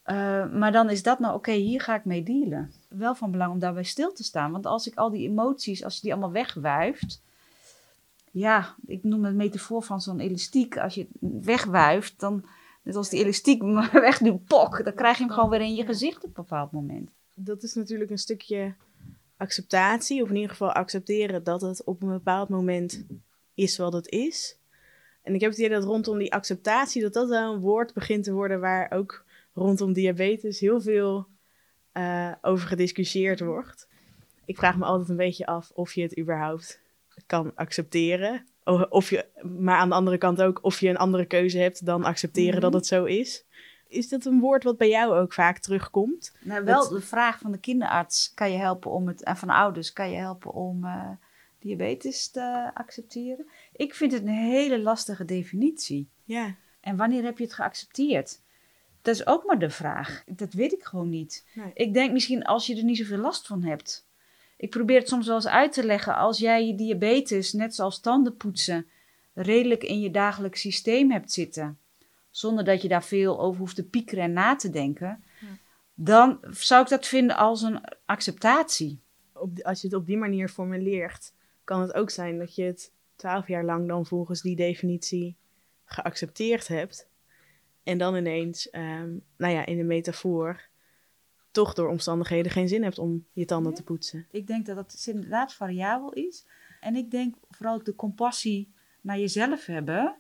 Eh, 0.03 0.51
maar 0.51 0.71
dan 0.71 0.89
is 0.89 1.03
dat 1.03 1.19
nou, 1.19 1.35
oké, 1.35 1.51
hier 1.51 1.81
ga 1.81 1.95
ik 1.95 2.05
mee 2.05 2.23
dealen. 2.23 2.71
Wel 2.89 3.15
van 3.15 3.31
belang 3.31 3.51
om 3.51 3.59
daarbij 3.59 3.83
stil 3.83 4.13
te 4.13 4.23
staan. 4.23 4.51
Want 4.51 4.65
als 4.65 4.87
ik 4.87 4.95
al 4.95 5.09
die 5.09 5.27
emoties, 5.29 5.83
als 5.83 5.95
je 5.95 6.01
die 6.01 6.11
allemaal 6.11 6.31
wegwuift. 6.31 7.21
Ja, 8.35 8.75
ik 8.85 9.03
noem 9.03 9.25
het 9.25 9.35
metafoor 9.35 9.83
van 9.83 10.01
zo'n 10.01 10.19
elastiek. 10.19 10.77
Als 10.77 10.95
je 10.95 11.07
het 11.19 11.45
wegwuift, 11.45 12.19
dan, 12.19 12.45
net 12.83 12.95
als 12.95 13.09
die 13.09 13.23
elastiek 13.23 13.61
wegduwt, 14.07 14.45
pok. 14.45 14.83
Dan 14.83 14.93
krijg 14.93 15.17
je 15.17 15.23
hem 15.23 15.33
gewoon 15.33 15.49
weer 15.49 15.61
in 15.61 15.75
je 15.75 15.85
gezicht 15.85 16.17
op 16.17 16.23
een 16.23 16.43
bepaald 16.43 16.71
moment. 16.71 17.09
dat 17.33 17.63
is 17.63 17.73
natuurlijk 17.73 18.09
een 18.09 18.17
stukje 18.17 18.75
acceptatie, 19.37 20.21
of 20.21 20.29
in 20.29 20.35
ieder 20.35 20.49
geval 20.49 20.71
accepteren 20.71 21.43
dat 21.43 21.61
het 21.61 21.83
op 21.83 22.01
een 22.01 22.09
bepaald 22.09 22.49
moment 22.49 23.05
is 23.53 23.77
wat 23.77 23.93
het 23.93 24.07
is. 24.07 24.57
En 25.21 25.33
ik 25.33 25.41
heb 25.41 25.49
het 25.49 25.59
idee 25.59 25.71
dat 25.71 25.83
rondom 25.83 26.17
die 26.17 26.33
acceptatie, 26.33 27.01
dat 27.01 27.13
dat 27.13 27.29
wel 27.29 27.53
een 27.53 27.59
woord 27.59 27.93
begint 27.93 28.23
te 28.23 28.33
worden 28.33 28.59
waar 28.59 28.91
ook 28.91 29.25
rondom 29.53 29.93
diabetes 29.93 30.59
heel 30.59 30.81
veel 30.81 31.27
eh, 31.91 32.31
over 32.41 32.67
gediscussieerd 32.67 33.39
wordt. 33.39 33.87
Ik 34.45 34.57
vraag 34.57 34.77
me 34.77 34.85
altijd 34.85 35.09
een 35.09 35.15
beetje 35.15 35.45
af 35.45 35.71
of 35.73 35.93
je 35.93 36.01
het 36.01 36.19
überhaupt 36.19 36.83
kan 37.25 37.51
accepteren. 37.55 38.45
Of 38.89 39.09
je, 39.09 39.25
maar 39.59 39.77
aan 39.77 39.89
de 39.89 39.95
andere 39.95 40.17
kant 40.17 40.41
ook 40.41 40.59
of 40.63 40.79
je 40.79 40.89
een 40.89 40.97
andere 40.97 41.25
keuze 41.25 41.57
hebt 41.57 41.85
dan 41.85 42.03
accepteren 42.03 42.51
Mhm. 42.53 42.61
dat 42.61 42.73
het 42.73 42.85
zo 42.87 43.03
is. 43.03 43.45
Is 43.87 44.09
dat 44.09 44.25
een 44.25 44.39
woord 44.39 44.63
wat 44.63 44.77
bij 44.77 44.89
jou 44.89 45.13
ook 45.19 45.33
vaak 45.33 45.57
terugkomt? 45.59 46.35
Nou, 46.43 46.63
wel 46.63 46.89
de 46.89 47.01
vraag 47.01 47.39
van 47.39 47.51
de 47.51 47.57
kinderarts 47.59 48.31
kan 48.33 48.51
je 48.51 48.57
helpen 48.57 48.91
om 48.91 49.07
het, 49.07 49.23
en 49.23 49.37
van 49.37 49.47
de 49.47 49.53
ouders 49.53 49.93
kan 49.93 50.09
je 50.11 50.17
helpen 50.17 50.53
om 50.53 50.83
eh, 50.85 51.09
diabetes 51.59 52.29
te 52.31 52.71
accepteren. 52.73 53.47
Ik 53.71 53.93
vind 53.95 54.11
het 54.11 54.21
een 54.21 54.27
hele 54.27 54.79
lastige 54.81 55.25
definitie. 55.25 56.09
Ja, 56.23 56.55
En 56.79 56.95
wanneer 56.97 57.23
heb 57.23 57.37
je 57.37 57.43
het 57.43 57.53
geaccepteerd? 57.53 58.41
Dat 59.01 59.15
is 59.15 59.27
ook 59.27 59.45
maar 59.45 59.59
de 59.59 59.69
vraag. 59.69 60.23
Dat 60.25 60.53
weet 60.53 60.73
ik 60.73 60.83
gewoon 60.83 61.09
niet. 61.09 61.45
Nee. 61.53 61.71
Ik 61.73 61.93
denk 61.93 62.11
misschien 62.11 62.43
als 62.43 62.67
je 62.67 62.75
er 62.77 62.83
niet 62.83 62.97
zoveel 62.97 63.17
last 63.17 63.47
van 63.47 63.63
hebt. 63.63 64.07
Ik 64.57 64.69
probeer 64.69 64.99
het 64.99 65.07
soms 65.07 65.27
wel 65.27 65.35
eens 65.35 65.47
uit 65.47 65.73
te 65.73 65.85
leggen. 65.85 66.15
Als 66.15 66.37
jij 66.37 66.67
je 66.67 66.75
diabetes, 66.75 67.53
net 67.53 67.75
zoals 67.75 67.99
tandenpoetsen, 67.99 68.87
redelijk 69.33 69.83
in 69.83 69.99
je 69.99 70.11
dagelijks 70.11 70.61
systeem 70.61 71.11
hebt 71.11 71.31
zitten. 71.31 71.79
Zonder 72.29 72.63
dat 72.63 72.81
je 72.81 72.87
daar 72.87 73.03
veel 73.03 73.39
over 73.39 73.59
hoeft 73.59 73.75
te 73.75 73.87
piekeren 73.87 74.23
en 74.23 74.33
na 74.33 74.55
te 74.55 74.69
denken. 74.69 75.23
Ja. 75.41 75.47
Dan 75.93 76.39
zou 76.49 76.83
ik 76.83 76.89
dat 76.89 77.07
vinden 77.07 77.37
als 77.37 77.61
een 77.61 77.81
acceptatie. 78.05 78.99
op, 79.33 79.59
als 79.61 79.81
je 79.81 79.87
het 79.87 79.95
op 79.95 80.05
die 80.05 80.17
manier 80.17 80.49
formuleert, 80.49 81.33
kan 81.63 81.81
het 81.81 81.93
ook 81.93 82.09
zijn 82.09 82.37
dat 82.37 82.55
je 82.55 82.63
het 82.63 82.91
twaalf 83.15 83.47
jaar 83.47 83.65
lang 83.65 83.87
dan 83.87 84.05
volgens 84.05 84.41
die 84.41 84.55
definitie 84.55 85.35
geaccepteerd 85.85 86.67
hebt. 86.67 87.07
En 87.83 87.97
dan 87.97 88.15
ineens, 88.15 88.69
ehm, 88.69 89.09
nou 89.37 89.53
ja, 89.53 89.65
in 89.65 89.77
de 89.77 89.83
metafoor, 89.83 90.61
toch 91.55 91.73
door 91.73 91.89
omstandigheden 91.89 92.51
geen 92.51 92.67
zin 92.67 92.83
hebt 92.83 92.99
om 92.99 93.25
je 93.33 93.45
tanden 93.45 93.71
Ja. 93.71 93.77
te 93.77 93.83
poetsen. 93.83 94.25
Ik 94.31 94.47
denk 94.47 94.65
dat 94.65 94.75
dat 94.75 95.05
inderdaad 95.07 95.53
variabel 95.53 96.13
is. 96.13 96.45
En 96.79 96.95
ik 96.95 97.11
denk 97.11 97.35
vooral 97.49 97.75
ook 97.75 97.85
de 97.85 97.95
compassie 97.95 98.73
naar 99.01 99.19
jezelf 99.19 99.65
hebben, 99.65 100.15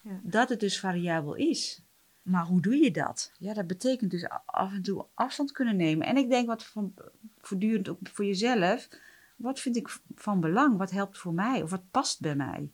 Ja. 0.00 0.20
dat 0.22 0.48
het 0.48 0.60
dus 0.60 0.80
variabel 0.80 1.34
is. 1.34 1.82
Maar 2.22 2.44
hoe 2.44 2.60
doe 2.60 2.76
je 2.76 2.90
dat? 2.90 3.32
Ja, 3.38 3.54
dat 3.54 3.66
betekent 3.66 4.10
dus 4.10 4.28
af 4.44 4.72
en 4.72 4.82
toe 4.82 5.06
afstand 5.14 5.52
kunnen 5.52 5.76
nemen. 5.76 6.06
En 6.06 6.16
ik 6.16 6.30
denk 6.30 6.46
wat 6.46 6.64
van, 6.64 6.94
voortdurend 7.40 7.88
ook 7.88 7.98
voor 8.02 8.24
jezelf, 8.24 8.88
wat 9.36 9.60
vind 9.60 9.76
ik 9.76 9.98
van 10.14 10.40
belang? 10.40 10.76
Wat 10.76 10.90
helpt 10.90 11.18
voor 11.18 11.34
mij? 11.34 11.62
Of 11.62 11.70
wat 11.70 11.90
past 11.90 12.20
bij 12.20 12.34
mij? 12.36 12.70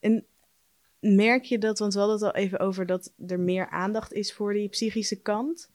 En 0.00 0.24
merk 1.00 1.44
je 1.44 1.58
dat, 1.58 1.78
want 1.78 1.92
we 1.92 1.98
hadden 1.98 2.16
het 2.18 2.26
al 2.26 2.40
even 2.40 2.58
over 2.58 2.86
dat 2.86 3.12
er 3.26 3.40
meer 3.40 3.68
aandacht 3.70 4.12
is 4.12 4.32
voor 4.32 4.52
die 4.52 4.68
psychische 4.68 5.20
kant. 5.20 5.70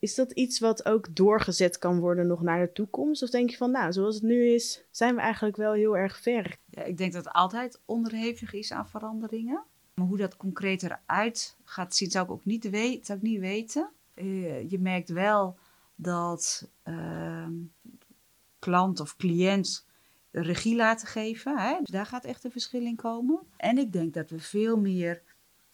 Is 0.00 0.14
dat 0.14 0.32
iets 0.32 0.58
wat 0.58 0.84
ook 0.84 1.16
doorgezet 1.16 1.78
kan 1.78 1.98
worden 1.98 2.26
nog 2.26 2.42
naar 2.42 2.66
de 2.66 2.72
toekomst? 2.72 3.22
Of 3.22 3.30
denk 3.30 3.50
je 3.50 3.56
van, 3.56 3.70
nou, 3.70 3.92
zoals 3.92 4.14
het 4.14 4.24
nu 4.24 4.46
is, 4.46 4.84
zijn 4.90 5.14
we 5.14 5.20
eigenlijk 5.20 5.56
wel 5.56 5.72
heel 5.72 5.96
erg 5.96 6.20
ver? 6.20 6.56
Ja, 6.70 6.82
ik 6.82 6.98
denk 6.98 7.12
dat 7.12 7.24
het 7.24 7.34
altijd 7.34 7.80
onderhevig 7.84 8.52
is 8.52 8.72
aan 8.72 8.88
veranderingen. 8.88 9.62
Maar 9.94 10.06
hoe 10.06 10.16
dat 10.16 10.36
concreet 10.36 10.82
eruit 10.82 11.56
gaat 11.64 11.96
zien, 11.96 12.10
zou 12.10 12.24
ik 12.24 12.30
ook 12.30 12.44
niet, 12.44 12.64
zou 13.02 13.18
ik 13.18 13.24
niet 13.24 13.40
weten. 13.40 13.90
Eh, 14.14 14.70
je 14.70 14.78
merkt 14.78 15.08
wel 15.08 15.56
dat 15.94 16.68
ehm, 16.82 17.52
klant 18.58 19.00
of 19.00 19.16
cliënt 19.16 19.86
regie 20.30 20.76
laten 20.76 21.06
geven. 21.06 21.58
Hè? 21.58 21.76
Dus 21.80 21.90
daar 21.90 22.06
gaat 22.06 22.24
echt 22.24 22.44
een 22.44 22.50
verschil 22.50 22.82
in 22.82 22.96
komen. 22.96 23.40
En 23.56 23.78
ik 23.78 23.92
denk 23.92 24.14
dat 24.14 24.30
we 24.30 24.40
veel 24.40 24.76
meer 24.76 25.22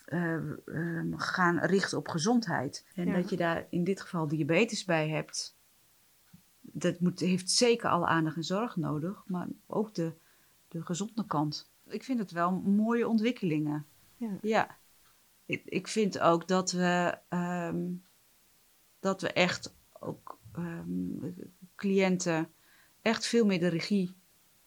eh, 0.06 0.34
ehm, 0.66 1.16
gaan 1.16 1.58
richten 1.58 1.98
op 1.98 2.08
gezondheid. 2.08 2.86
En 2.94 3.06
Ja. 3.06 3.14
dat 3.14 3.30
je 3.30 3.36
daar 3.36 3.66
in 3.70 3.84
dit 3.84 4.00
geval 4.00 4.28
diabetes 4.28 4.84
bij 4.84 5.08
hebt. 5.08 5.56
Dat 6.60 7.00
moet, 7.00 7.20
heeft 7.20 7.50
zeker 7.50 7.90
alle 7.90 8.06
aandacht 8.06 8.36
en 8.36 8.44
zorg 8.44 8.76
nodig, 8.76 9.22
maar 9.26 9.48
ook 9.66 9.94
de, 9.94 10.12
de 10.68 10.82
gezonde 10.82 11.26
kant. 11.26 11.70
Ik 11.86 12.04
vind 12.04 12.18
het 12.18 12.30
wel 12.30 12.52
mooie 12.52 13.08
ontwikkelingen. 13.08 13.86
Ja. 14.42 14.76
Ik, 15.46 15.62
ik 15.64 15.88
vind 15.88 16.18
ook 16.18 16.48
dat 16.48 16.72
we, 16.72 17.18
ehm, 17.28 17.84
dat 19.00 19.20
we 19.20 19.32
echt 19.32 19.74
ook 19.92 20.38
ehm, 20.52 21.32
cliënten 21.76 22.48
echt 23.02 23.26
veel 23.26 23.46
meer 23.46 23.60
de 23.60 23.68
regie 23.68 24.16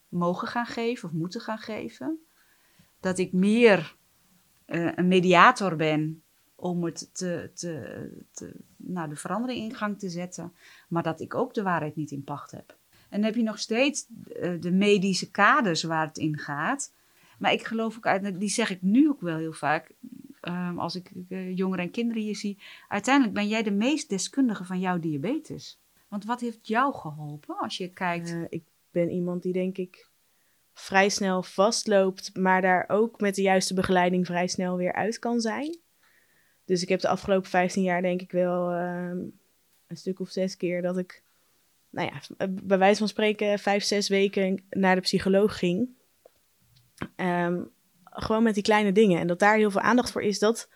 mogen 0.10 0.48
gaan 0.48 0.66
geven 0.66 1.10
of 1.10 1.16
moeten 1.16 1.42
gaan 1.42 1.58
geven. 1.58 2.20
Dat 3.00 3.18
ik 3.18 3.34
meer 3.34 3.98
eh, 4.70 4.92
een 4.96 5.08
mediator 5.08 5.76
ben 5.76 6.24
om 6.56 6.84
het 6.84 7.10
te, 7.14 7.52
te, 7.54 8.26
te, 8.32 8.56
nou, 8.78 9.10
de 9.10 9.16
verandering 9.16 9.60
in 9.60 9.76
gang 9.76 10.00
te 10.00 10.10
zetten, 10.10 10.54
maar 10.90 11.04
dat 11.04 11.22
ik 11.22 11.36
ook 11.36 11.54
de 11.54 11.64
waarheid 11.64 11.96
niet 11.96 12.12
in 12.12 12.24
pacht 12.24 12.52
heb. 12.52 12.78
En 12.90 13.18
dan 13.18 13.24
heb 13.24 13.36
je 13.36 13.44
nog 13.44 13.60
steeds 13.60 14.08
eh, 14.42 14.54
de 14.60 14.72
medische 14.72 15.32
kaders 15.32 15.84
waar 15.84 16.08
het 16.08 16.18
in 16.18 16.38
gaat. 16.38 16.94
Maar 17.40 17.54
ik 17.54 17.64
geloof 17.64 17.98
ook 17.98 18.06
uit, 18.06 18.40
die 18.40 18.50
zeg 18.50 18.70
ik 18.70 18.82
nu 18.82 19.10
ook 19.10 19.22
wel 19.22 19.38
heel 19.38 19.54
vaak, 19.54 19.92
ehm, 20.42 20.80
als 20.80 20.96
ik 20.96 21.12
eh, 21.30 21.58
jongeren 21.58 21.86
en 21.86 21.92
kinderen 21.92 22.24
hier 22.24 22.36
zie. 22.36 22.60
Uiteindelijk 22.88 23.36
ben 23.36 23.48
jij 23.48 23.64
de 23.64 23.72
meest 23.72 24.10
deskundige 24.10 24.66
van 24.66 24.80
jouw 24.80 25.00
diabetes. 25.00 25.80
Want 26.08 26.26
wat 26.26 26.40
heeft 26.40 26.68
jou 26.68 26.94
geholpen 26.94 27.58
als 27.58 27.78
je 27.78 27.90
kijkt? 27.90 28.38
Ik 28.50 28.64
ben 28.92 29.10
iemand 29.10 29.44
die 29.44 29.54
denk 29.54 29.78
ik 29.78 30.10
vrij 30.80 31.10
snel 31.10 31.44
vastloopt, 31.44 32.38
maar 32.38 32.62
daar 32.62 32.86
ook 32.88 33.20
met 33.20 33.36
de 33.36 33.42
juiste 33.42 33.74
begeleiding 33.74 34.26
vrij 34.26 34.48
snel 34.48 34.78
weer 34.78 34.94
uit 34.94 35.20
kan 35.20 35.42
zijn. 35.42 35.78
Dus 36.66 36.82
ik 36.82 36.90
heb 36.90 37.00
de 37.00 37.08
afgelopen 37.08 37.50
15 37.50 37.84
jaar 37.84 38.02
denk 38.02 38.22
ik 38.22 38.32
wel 38.32 38.72
ehm, 38.72 39.18
een 39.88 39.98
stuk 39.98 40.20
of 40.20 40.30
zes 40.30 40.58
keer 40.58 40.82
dat 40.82 40.98
ik, 40.98 41.24
nou 41.90 42.12
ja, 42.12 42.48
bij 42.50 42.78
wijze 42.78 43.00
van 43.00 43.08
spreken 43.08 43.60
vijf, 43.60 43.84
zes 43.84 44.08
weken 44.08 44.64
naar 44.70 44.96
de 44.96 45.02
psycholoog 45.02 45.58
ging. 45.58 45.90
Ehm, 47.16 47.64
gewoon 48.04 48.44
met 48.44 48.54
die 48.54 48.64
kleine 48.64 48.92
dingen. 48.92 49.20
En 49.20 49.28
dat 49.28 49.40
daar 49.40 49.58
heel 49.58 49.72
veel 49.72 49.82
aandacht 49.82 50.12
voor 50.12 50.22
is, 50.22 50.40
dat 50.40 50.70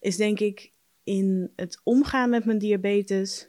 is 0.00 0.16
denk 0.16 0.40
ik 0.40 0.72
in 1.04 1.52
het 1.56 1.80
omgaan 1.82 2.30
met 2.30 2.44
mijn 2.44 2.58
diabetes 2.58 3.48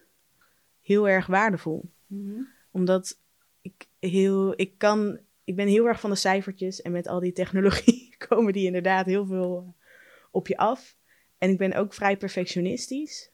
heel 0.82 1.10
erg 1.10 1.26
waardevol 1.26 1.92
Mhm. 2.08 2.42
omdat 2.72 3.20
ik 3.62 3.88
heel, 4.00 4.54
ik 4.56 4.78
kan, 4.78 5.20
ik 5.44 5.56
ben 5.56 5.68
heel 5.68 5.86
erg 5.86 6.00
van 6.00 6.10
de 6.10 6.16
cijfertjes 6.16 6.82
en 6.82 6.92
met 6.92 7.08
al 7.08 7.20
die 7.20 7.34
technologie 7.34 8.16
komen 8.28 8.54
die 8.54 8.66
inderdaad 8.66 9.06
heel 9.06 9.26
veel 9.26 9.58
eh, 9.58 9.86
op 10.32 10.48
je 10.48 10.58
af. 10.58 10.98
En 11.38 11.50
ik 11.50 11.58
ben 11.58 11.74
ook 11.74 11.94
vrij 11.94 12.18
perfectionistisch. 12.18 13.32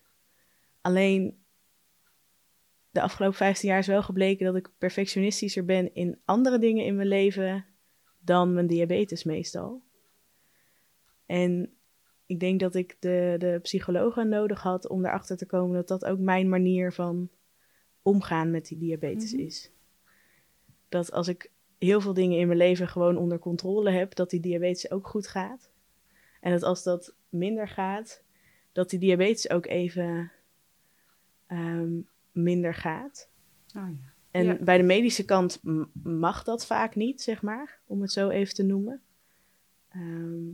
Alleen 0.81 1.43
de 2.89 3.01
afgelopen 3.01 3.37
15 3.37 3.69
jaar 3.69 3.79
is 3.79 3.87
wel 3.87 4.03
gebleken 4.03 4.45
dat 4.45 4.55
ik 4.55 4.69
perfectionistischer 4.77 5.65
ben 5.65 5.93
in 5.93 6.19
andere 6.25 6.59
dingen 6.59 6.85
in 6.85 6.95
mijn 6.95 7.07
leven 7.07 7.65
dan 8.19 8.53
mijn 8.53 8.67
diabetes 8.67 9.23
meestal. 9.23 9.81
En 11.25 11.73
ik 12.25 12.39
denk 12.39 12.59
dat 12.59 12.75
ik 12.75 12.95
de, 12.99 13.35
de 13.37 13.59
psychologen 13.61 14.29
nodig 14.29 14.61
had 14.61 14.87
om 14.87 15.05
erachter 15.05 15.37
te 15.37 15.45
komen 15.45 15.75
dat 15.75 15.87
dat 15.87 16.05
ook 16.05 16.19
mijn 16.19 16.49
manier 16.49 16.93
van 16.93 17.29
omgaan 18.01 18.51
met 18.51 18.65
die 18.65 18.77
diabetes 18.77 19.33
Mhm. 19.33 19.41
is. 19.41 19.71
Dat 20.89 21.11
als 21.11 21.27
ik 21.27 21.51
heel 21.79 22.01
veel 22.01 22.13
dingen 22.13 22.37
in 22.39 22.47
mijn 22.47 22.59
leven 22.59 22.87
gewoon 22.87 23.17
onder 23.17 23.39
controle 23.39 23.91
heb, 23.91 24.15
dat 24.15 24.29
die 24.29 24.39
diabetes 24.39 24.91
ook 24.91 25.07
goed 25.07 25.27
gaat. 25.27 25.69
En 26.41 26.51
dat 26.51 26.63
als 26.63 26.83
dat 26.83 27.13
minder 27.29 27.67
gaat, 27.67 28.23
dat 28.71 28.89
die 28.89 28.99
diabetes 28.99 29.49
ook 29.49 29.65
even 29.65 30.31
ehm, 31.47 31.91
minder 32.31 32.73
gaat. 32.73 33.29
Oh, 33.75 33.87
ja. 34.01 34.13
En 34.31 34.45
Ja. 34.45 34.57
bij 34.61 34.77
de 34.77 34.83
medische 34.83 35.25
kant 35.25 35.59
mag 36.03 36.43
dat 36.43 36.65
vaak 36.65 36.95
niet, 36.95 37.21
zeg 37.21 37.41
maar, 37.41 37.79
om 37.85 38.01
het 38.01 38.11
zo 38.11 38.29
even 38.29 38.53
te 38.53 38.63
noemen. 38.63 39.01
Ehm, 39.89 40.47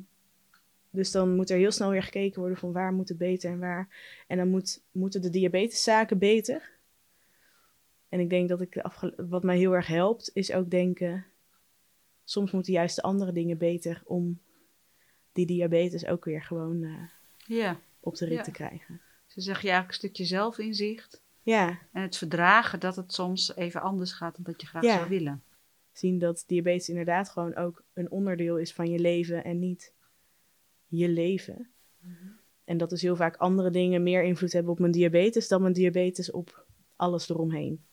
dus 0.89 1.11
dan 1.11 1.35
moet 1.35 1.49
er 1.49 1.57
heel 1.57 1.71
snel 1.71 1.89
weer 1.89 2.03
gekeken 2.03 2.39
worden 2.39 2.57
van 2.57 2.71
waar 2.71 2.93
moet 2.93 3.09
het 3.09 3.17
beter 3.17 3.51
en 3.51 3.59
waar. 3.59 3.87
En 4.27 4.37
dan 4.37 4.49
moet, 4.49 4.81
moeten 4.91 5.21
de 5.21 5.29
diabeteszaken 5.29 6.17
beter. 6.17 6.71
En 8.09 8.19
ik 8.19 8.29
denk 8.29 8.49
dat 8.49 8.61
ik 8.61 8.73
de 8.73 9.13
wat 9.27 9.43
mij 9.43 9.57
heel 9.57 9.75
erg 9.75 9.87
helpt, 9.87 10.31
is 10.33 10.51
ook 10.51 10.69
denken, 10.69 11.25
soms 12.23 12.51
moeten 12.51 12.73
juist 12.73 12.95
de 12.95 13.01
andere 13.01 13.31
dingen 13.31 13.57
beter 13.57 14.01
om 14.05 14.39
die 15.31 15.45
diabetes 15.45 16.05
ook 16.05 16.25
weer 16.25 16.41
gewoon 16.43 16.83
eh, 16.83 17.09
ja, 17.57 17.79
op 17.99 18.15
de 18.17 18.25
rit 18.25 18.37
Ja. 18.37 18.43
te 18.43 18.51
krijgen. 18.51 19.01
ze 19.25 19.41
zeg 19.41 19.61
je 19.61 19.69
eigenlijk 19.69 19.87
een 19.87 19.93
stukje 20.09 20.25
zelfinzicht. 20.25 21.23
Ja, 21.41 21.79
En 21.91 22.01
het 22.01 22.17
verdragen 22.17 22.79
dat 22.79 22.95
het 22.95 23.13
soms 23.13 23.55
even 23.55 23.81
anders 23.81 24.11
gaat 24.11 24.35
dan 24.35 24.43
dat 24.43 24.61
je 24.61 24.67
graag 24.67 24.83
Ja. 24.83 24.95
zou 24.97 25.09
willen. 25.09 25.43
zien 25.91 26.19
dat 26.19 26.43
diabetes 26.47 26.89
inderdaad 26.89 27.29
gewoon 27.29 27.55
ook 27.55 27.83
een 27.93 28.11
onderdeel 28.11 28.57
is 28.57 28.73
van 28.73 28.89
je 28.89 28.99
leven 28.99 29.43
en 29.43 29.59
niet 29.59 29.93
je 30.87 31.09
leven. 31.09 31.69
En 32.63 32.77
dat 32.77 32.89
dus 32.89 33.01
heel 33.01 33.15
vaak 33.15 33.35
andere 33.37 33.69
dingen 33.69 34.03
meer 34.03 34.23
invloed 34.23 34.53
hebben 34.53 34.71
op 34.71 34.79
mijn 34.79 34.91
diabetes 34.91 35.47
dan 35.47 35.61
mijn 35.61 35.73
diabetes 35.73 36.31
op 36.31 36.64
alles 36.95 37.29
eromheen. 37.29 37.85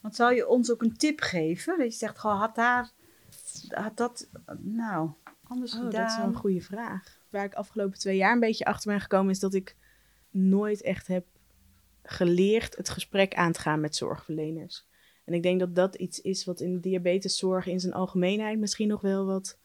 Want 0.00 0.16
zou 0.16 0.34
je 0.34 0.48
ons 0.48 0.72
ook 0.72 0.82
een 0.82 0.96
tip 0.96 1.20
geven? 1.20 1.78
Dat 1.78 1.92
je 1.92 1.98
zegt, 1.98 2.18
goh, 2.18 2.40
had 2.40 2.54
daar, 2.54 2.90
had 3.68 3.96
dat, 3.96 4.28
nou, 4.58 5.10
anders 5.42 5.74
Oh, 5.74 5.78
gedaan. 5.84 6.02
dat 6.02 6.10
is 6.10 6.16
wel 6.16 6.26
een 6.26 6.34
goede 6.34 6.60
vraag. 6.60 7.18
Waar 7.30 7.44
ik 7.44 7.54
afgelopen 7.54 7.98
twee 7.98 8.16
jaar 8.16 8.32
een 8.32 8.40
beetje 8.40 8.64
achter 8.64 8.90
ben 8.90 9.00
gekomen 9.00 9.30
is 9.30 9.40
dat 9.40 9.54
ik 9.54 9.76
nooit 10.30 10.82
echt 10.82 11.06
heb 11.06 11.26
geleerd 12.02 12.76
het 12.76 12.88
gesprek 12.88 13.34
aan 13.34 13.52
te 13.52 13.60
gaan 13.60 13.80
met 13.80 13.96
zorgverleners. 13.96 14.86
En 15.24 15.34
ik 15.34 15.42
denk 15.42 15.60
dat 15.60 15.74
dat 15.74 15.94
iets 15.94 16.20
is 16.20 16.44
wat 16.44 16.60
in 16.60 16.72
de 16.72 16.80
diabeteszorg 16.80 17.66
in 17.66 17.80
zijn 17.80 17.92
algemeenheid 17.92 18.58
misschien 18.58 18.88
nog 18.88 19.00
wel 19.00 19.26
wat 19.26 19.58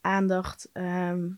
aandacht 0.00 0.68
ehm, 0.72 1.30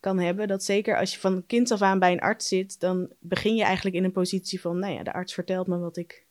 kan 0.00 0.18
hebben. 0.18 0.48
Dat 0.48 0.64
zeker 0.64 0.96
als 0.98 1.12
je 1.14 1.20
van 1.20 1.46
kind 1.46 1.70
af 1.70 1.82
aan 1.82 1.98
bij 1.98 2.12
een 2.12 2.20
arts 2.20 2.48
zit, 2.48 2.80
dan 2.80 3.12
begin 3.18 3.54
je 3.54 3.62
eigenlijk 3.64 3.96
in 3.96 4.04
een 4.04 4.12
positie 4.12 4.60
van, 4.60 4.78
nou 4.78 4.92
ja, 4.94 5.02
de 5.02 5.12
arts 5.12 5.34
vertelt 5.34 5.66
me 5.66 5.78
wat 5.78 5.96
ik 5.96 6.26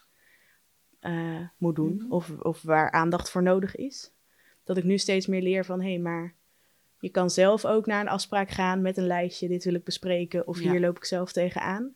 eh, 0.99 1.39
moet 1.57 1.75
doen 1.75 1.95
Mhm. 1.95 2.11
of, 2.11 2.29
of 2.39 2.61
waar 2.61 2.91
aandacht 2.91 3.29
voor 3.29 3.43
nodig 3.43 3.75
is. 3.75 4.11
Dat 4.63 4.77
ik 4.77 4.83
nu 4.83 4.97
steeds 4.97 5.27
meer 5.27 5.41
leer 5.41 5.65
van, 5.65 5.81
hé, 5.81 5.89
hey, 5.89 5.99
maar 5.99 6.33
je 6.99 7.09
kan 7.09 7.29
zelf 7.29 7.65
ook 7.65 7.85
naar 7.85 8.01
een 8.01 8.07
afspraak 8.09 8.49
gaan 8.49 8.81
met 8.81 8.97
een 8.97 9.07
lijstje, 9.07 9.47
dit 9.47 9.63
wil 9.63 9.73
ik 9.73 9.83
bespreken 9.83 10.47
of 10.47 10.61
Ja. 10.61 10.71
hier 10.71 10.79
loop 10.79 10.97
ik 10.97 11.05
zelf 11.05 11.31
tegenaan. 11.31 11.93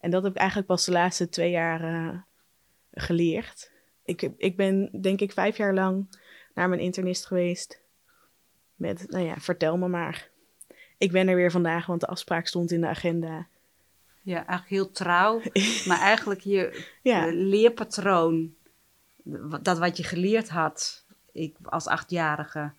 En 0.00 0.10
dat 0.10 0.22
heb 0.22 0.32
ik 0.32 0.38
eigenlijk 0.38 0.68
pas 0.68 0.84
de 0.84 0.92
laatste 0.92 1.28
twee 1.28 1.50
jaar 1.50 1.80
eh, 1.82 2.18
geleerd. 2.92 3.70
Ik, 4.04 4.22
ik 4.36 4.56
ben 4.56 5.00
denk 5.00 5.20
ik 5.20 5.32
vijf 5.32 5.56
jaar 5.56 5.74
lang 5.74 6.18
naar 6.54 6.68
mijn 6.68 6.80
internist 6.80 7.26
geweest. 7.26 7.80
Met, 8.74 9.10
nou 9.10 9.24
ja, 9.24 9.36
vertel 9.36 9.76
me 9.78 9.88
maar. 9.88 10.30
Ik 10.98 11.12
ben 11.12 11.28
er 11.28 11.36
weer 11.36 11.50
vandaag, 11.50 11.86
want 11.86 12.00
de 12.00 12.06
afspraak 12.06 12.46
stond 12.46 12.70
in 12.70 12.80
de 12.80 12.86
agenda. 12.86 13.46
Ja, 14.22 14.34
eigenlijk 14.36 14.68
heel 14.68 14.90
trouw. 14.90 15.40
maar 15.88 16.00
eigenlijk 16.00 16.40
je 16.40 16.84
Ja, 17.02 17.26
eh, 17.26 17.32
leerpatroon, 17.34 18.54
dat 19.60 19.78
wat 19.78 19.96
je 19.96 20.02
geleerd 20.04 20.48
had, 20.48 21.04
ik 21.32 21.56
als 21.62 21.86
achtjarige, 21.86 22.72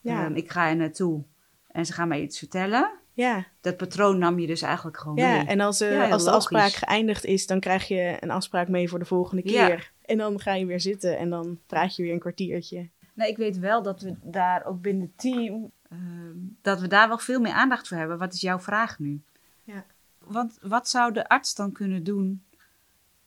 ja, 0.00 0.24
ehm, 0.24 0.34
ik 0.34 0.50
ga 0.50 0.68
er 0.68 0.76
naartoe 0.76 1.22
en 1.70 1.86
ze 1.86 1.92
gaan 1.92 2.08
mij 2.08 2.20
iets 2.22 2.38
vertellen. 2.38 2.90
Ja, 3.14 3.46
Dat 3.60 3.76
patroon 3.76 4.18
nam 4.18 4.38
je 4.38 4.46
dus 4.46 4.62
eigenlijk 4.62 4.96
gewoon 4.98 5.16
ja. 5.16 5.36
mee. 5.36 5.46
en 5.46 5.60
als, 5.60 5.80
eh, 5.80 5.92
Ja, 5.92 6.08
als 6.10 6.24
de 6.24 6.30
afspraak 6.30 6.70
geëindigd 6.72 7.24
is, 7.24 7.46
dan 7.46 7.60
krijg 7.60 7.88
je 7.88 8.16
een 8.20 8.30
afspraak 8.30 8.68
mee 8.68 8.88
voor 8.88 8.98
de 8.98 9.04
volgende 9.04 9.50
Ja. 9.50 9.66
keer. 9.66 9.92
En 10.04 10.18
dan 10.18 10.40
ga 10.40 10.54
je 10.54 10.66
weer 10.66 10.80
zitten 10.80 11.18
en 11.18 11.30
dan 11.30 11.58
praat 11.66 11.96
je 11.96 12.02
weer 12.02 12.12
een 12.12 12.18
kwartiertje. 12.18 12.88
Nee, 13.14 13.28
ik 13.30 13.36
weet 13.36 13.58
wel 13.58 13.82
dat 13.82 14.00
we 14.00 14.14
daar 14.22 14.64
ook 14.66 14.80
binnen 14.80 15.02
het 15.02 15.18
team, 15.18 15.70
ehm, 15.90 16.21
dat 16.62 16.80
we 16.80 16.86
daar 16.86 17.08
wel 17.08 17.18
veel 17.18 17.40
meer 17.40 17.52
aandacht 17.52 17.88
voor 17.88 17.96
hebben. 17.96 18.18
Wat 18.18 18.32
is 18.32 18.40
jouw 18.40 18.58
vraag 18.58 18.98
nu? 18.98 19.22
Ja. 19.64 19.84
Want 20.18 20.58
wat 20.60 20.88
zou 20.88 21.12
de 21.12 21.28
arts 21.28 21.54
dan 21.54 21.72
kunnen 21.72 22.04
doen 22.04 22.44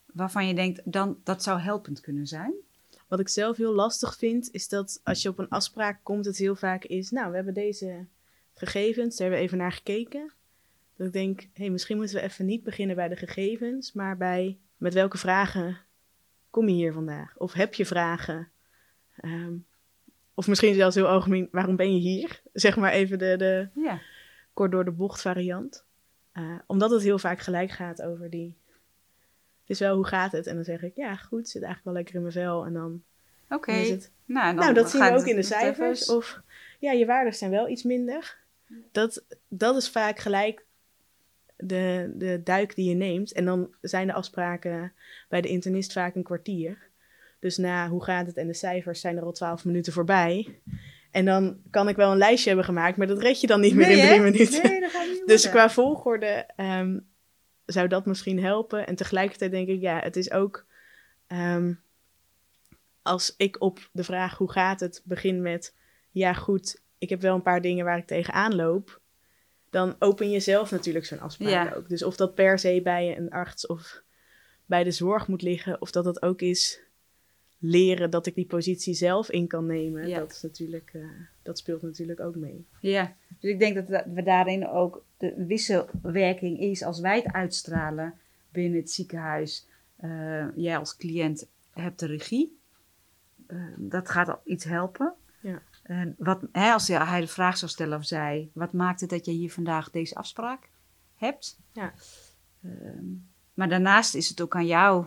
waarvan 0.05 0.47
je 0.47 0.53
denkt, 0.53 0.81
dan, 0.83 1.19
dat 1.23 1.43
zou 1.43 1.59
helpend 1.59 2.01
kunnen 2.01 2.27
zijn? 2.27 2.53
Wat 3.07 3.19
ik 3.19 3.29
zelf 3.29 3.57
heel 3.57 3.73
lastig 3.73 4.17
vind, 4.17 4.51
is 4.51 4.67
dat 4.67 4.99
als 5.03 5.21
je 5.21 5.29
op 5.29 5.39
een 5.39 5.49
afspraak 5.49 5.99
komt, 6.03 6.25
het 6.25 6.37
heel 6.37 6.55
vaak 6.55 6.83
is, 6.83 7.11
nou, 7.11 7.29
we 7.29 7.35
hebben 7.35 7.53
deze 7.53 8.05
gegevens, 8.53 9.17
daar 9.17 9.27
hebben 9.27 9.39
we 9.39 9.45
even 9.45 9.57
naar 9.57 9.71
gekeken. 9.71 10.31
Dat 10.95 11.07
ik 11.07 11.13
denk, 11.13 11.41
hé, 11.41 11.47
hey, 11.53 11.69
misschien 11.69 11.97
moeten 11.97 12.15
we 12.15 12.21
even 12.21 12.45
niet 12.45 12.63
beginnen 12.63 12.95
bij 12.95 13.07
de 13.07 13.15
gegevens, 13.15 13.93
maar 13.93 14.17
bij 14.17 14.57
met 14.77 14.93
welke 14.93 15.17
vragen 15.17 15.77
kom 16.49 16.67
je 16.67 16.75
hier 16.75 16.93
vandaag? 16.93 17.37
Of 17.37 17.53
heb 17.53 17.73
je 17.73 17.85
vragen? 17.85 18.49
Ehm, 19.15 19.53
of 20.35 20.47
misschien 20.47 20.73
zelfs 20.73 20.95
heel 20.95 21.07
algemeen, 21.07 21.47
waarom 21.51 21.75
ben 21.75 21.93
je 21.93 21.99
hier? 21.99 22.41
Zeg 22.53 22.75
maar 22.77 22.91
even 22.91 23.19
de, 23.19 23.35
de 23.37 23.67
Ja. 23.73 23.99
kort 24.53 24.71
door 24.71 24.85
de 24.85 24.91
bocht 24.91 25.21
variant. 25.21 25.83
Eh, 26.31 26.55
omdat 26.67 26.91
het 26.91 27.01
heel 27.01 27.19
vaak 27.19 27.39
gelijk 27.39 27.71
gaat 27.71 28.01
over 28.01 28.29
die. 28.29 28.55
Het 29.61 29.69
is 29.69 29.79
wel, 29.79 29.95
hoe 29.95 30.07
gaat 30.07 30.31
het? 30.31 30.47
En 30.47 30.55
dan 30.55 30.63
zeg 30.63 30.81
ik, 30.83 30.95
ja, 30.95 31.15
goed, 31.15 31.49
zit 31.49 31.63
eigenlijk 31.63 31.83
wel 31.85 31.93
lekker 31.93 32.15
in 32.15 32.21
mijn 32.21 32.33
vel. 32.33 32.65
En 32.65 32.73
dan 32.73 33.03
Oké. 33.49 33.71
is 33.71 33.89
het, 33.89 34.11
Nou, 34.25 34.55
nou, 34.55 34.73
dat 34.73 34.89
zien 34.89 35.01
we 35.01 35.11
ook 35.11 35.25
in 35.25 35.35
de 35.35 35.43
cijfers. 35.43 36.01
even- 36.01 36.15
Of 36.15 36.41
ja, 36.79 36.91
je 36.91 37.05
waarden 37.05 37.33
zijn 37.33 37.51
wel 37.51 37.69
iets 37.69 37.83
minder. 37.83 38.37
Dat, 38.91 39.25
dat 39.47 39.75
is 39.75 39.89
vaak 39.89 40.19
gelijk 40.19 40.65
de, 41.57 42.11
de 42.15 42.41
duik 42.43 42.75
die 42.75 42.89
je 42.89 42.95
neemt. 42.95 43.31
En 43.33 43.45
dan 43.45 43.73
zijn 43.81 44.07
de 44.07 44.13
afspraken 44.13 44.93
bij 45.29 45.41
de 45.41 45.47
internist 45.47 45.93
vaak 45.93 46.15
een 46.15 46.23
kwartier. 46.23 46.77
Dus 47.39 47.57
na 47.57 47.89
hoe 47.89 48.03
gaat 48.03 48.27
het 48.27 48.37
en 48.37 48.47
de 48.47 48.53
cijfers 48.53 48.99
zijn 49.01 49.17
er 49.17 49.23
al 49.23 49.31
twaalf 49.31 49.65
minuten 49.65 49.93
voorbij. 49.93 50.59
En 51.11 51.25
dan 51.25 51.57
kan 51.69 51.87
ik 51.89 51.95
wel 51.95 52.11
een 52.11 52.17
lijstje 52.17 52.47
hebben 52.47 52.65
gemaakt, 52.65 52.97
maar 52.97 53.07
dat 53.07 53.21
red 53.21 53.41
je 53.41 53.47
dan 53.47 53.59
niet 53.61 53.75
meer 53.75 53.89
in 53.89 53.97
drie 53.97 54.09
hè? 54.09 54.19
minuten. 54.19 54.63
Nee, 54.63 54.79
dat 54.79 54.91
gaat 54.91 55.07
niet 55.07 55.23
Dus 55.31 55.49
qua 55.49 55.69
volgorde 55.69 56.45
ehm, 56.55 56.99
zou 57.65 57.87
dat 57.87 58.05
misschien 58.05 58.43
helpen. 58.43 58.87
En 58.87 58.95
tegelijkertijd 58.95 59.51
denk 59.51 59.67
ik, 59.67 59.81
ja, 59.81 59.99
het 59.99 60.15
is 60.15 60.31
ook. 60.31 60.65
ehm, 61.27 61.73
als 63.01 63.33
ik 63.37 63.61
op 63.61 63.89
de 63.91 64.03
vraag 64.03 64.37
hoe 64.37 64.51
gaat 64.51 64.79
het 64.79 65.01
begin 65.03 65.41
met 65.41 65.75
ja, 66.11 66.33
goed, 66.33 66.81
ik 66.97 67.09
heb 67.09 67.21
wel 67.21 67.35
een 67.35 67.41
paar 67.41 67.61
dingen 67.61 67.85
waar 67.85 67.97
ik 67.97 68.07
tegenaan 68.07 68.55
loop. 68.55 69.01
Dan 69.69 69.95
open 69.99 70.29
je 70.29 70.39
zelf 70.39 70.71
natuurlijk 70.71 71.05
zo'n 71.05 71.19
afspraak 71.19 71.49
Ja. 71.49 71.73
ook. 71.75 71.89
Dus 71.89 72.03
of 72.03 72.15
dat 72.15 72.35
per 72.35 72.59
se 72.59 72.81
bij 72.83 73.17
een 73.17 73.29
arts 73.29 73.67
of 73.67 74.01
bij 74.65 74.83
de 74.83 74.91
zorg 74.91 75.27
moet 75.27 75.41
liggen, 75.41 75.81
of 75.81 75.91
dat 75.91 76.05
het 76.05 76.21
ook 76.21 76.41
is 76.41 76.79
leren 77.67 78.09
dat 78.09 78.25
ik 78.25 78.35
die 78.35 78.45
positie 78.45 78.93
zelf 78.93 79.29
in 79.29 79.47
kan 79.47 79.65
nemen. 79.65 80.07
Ja. 80.07 80.19
Dat, 80.19 80.31
is 80.31 80.41
natuurlijk, 80.41 80.89
eh, 80.93 81.01
dat 81.43 81.57
speelt 81.57 81.81
natuurlijk 81.81 82.19
ook 82.19 82.35
mee. 82.35 82.65
Ja, 82.79 83.15
dus 83.39 83.51
ik 83.51 83.59
denk 83.59 83.75
dat 83.75 83.87
da- 83.87 84.05
we 84.13 84.23
daarin 84.23 84.67
ook 84.67 85.03
de 85.17 85.45
wisselwerking 85.47 86.59
is 86.59 86.83
als 86.83 86.99
wij 86.99 87.15
het 87.17 87.33
uitstralen 87.33 88.13
binnen 88.51 88.79
het 88.79 88.91
ziekenhuis. 88.91 89.67
Eh, 89.95 90.55
jij 90.55 90.77
als 90.77 90.97
cliënt 90.97 91.47
hebt 91.71 91.99
de 91.99 92.05
regie. 92.05 92.57
Eh, 93.47 93.57
dat 93.77 94.09
gaat 94.09 94.29
al 94.29 94.41
iets 94.43 94.63
helpen. 94.63 95.13
Ja. 95.41 95.61
En 95.83 96.15
wat, 96.17 96.41
hè, 96.51 96.71
als 96.71 96.87
hij 96.87 97.21
de 97.21 97.27
vraag 97.27 97.57
zou 97.57 97.71
stellen 97.71 97.97
of 97.97 98.05
zij, 98.05 98.49
wat 98.53 98.73
maakt 98.73 99.01
het 99.01 99.09
dat 99.09 99.25
je 99.25 99.31
hier 99.31 99.51
vandaag 99.51 99.89
deze 99.89 100.15
afspraak 100.15 100.69
hebt? 101.15 101.59
Ja. 101.71 101.93
Ehm, 102.63 103.05
maar 103.53 103.69
daarnaast 103.69 104.15
is 104.15 104.29
het 104.29 104.41
ook 104.41 104.55
aan 104.55 104.65
jou 104.65 105.05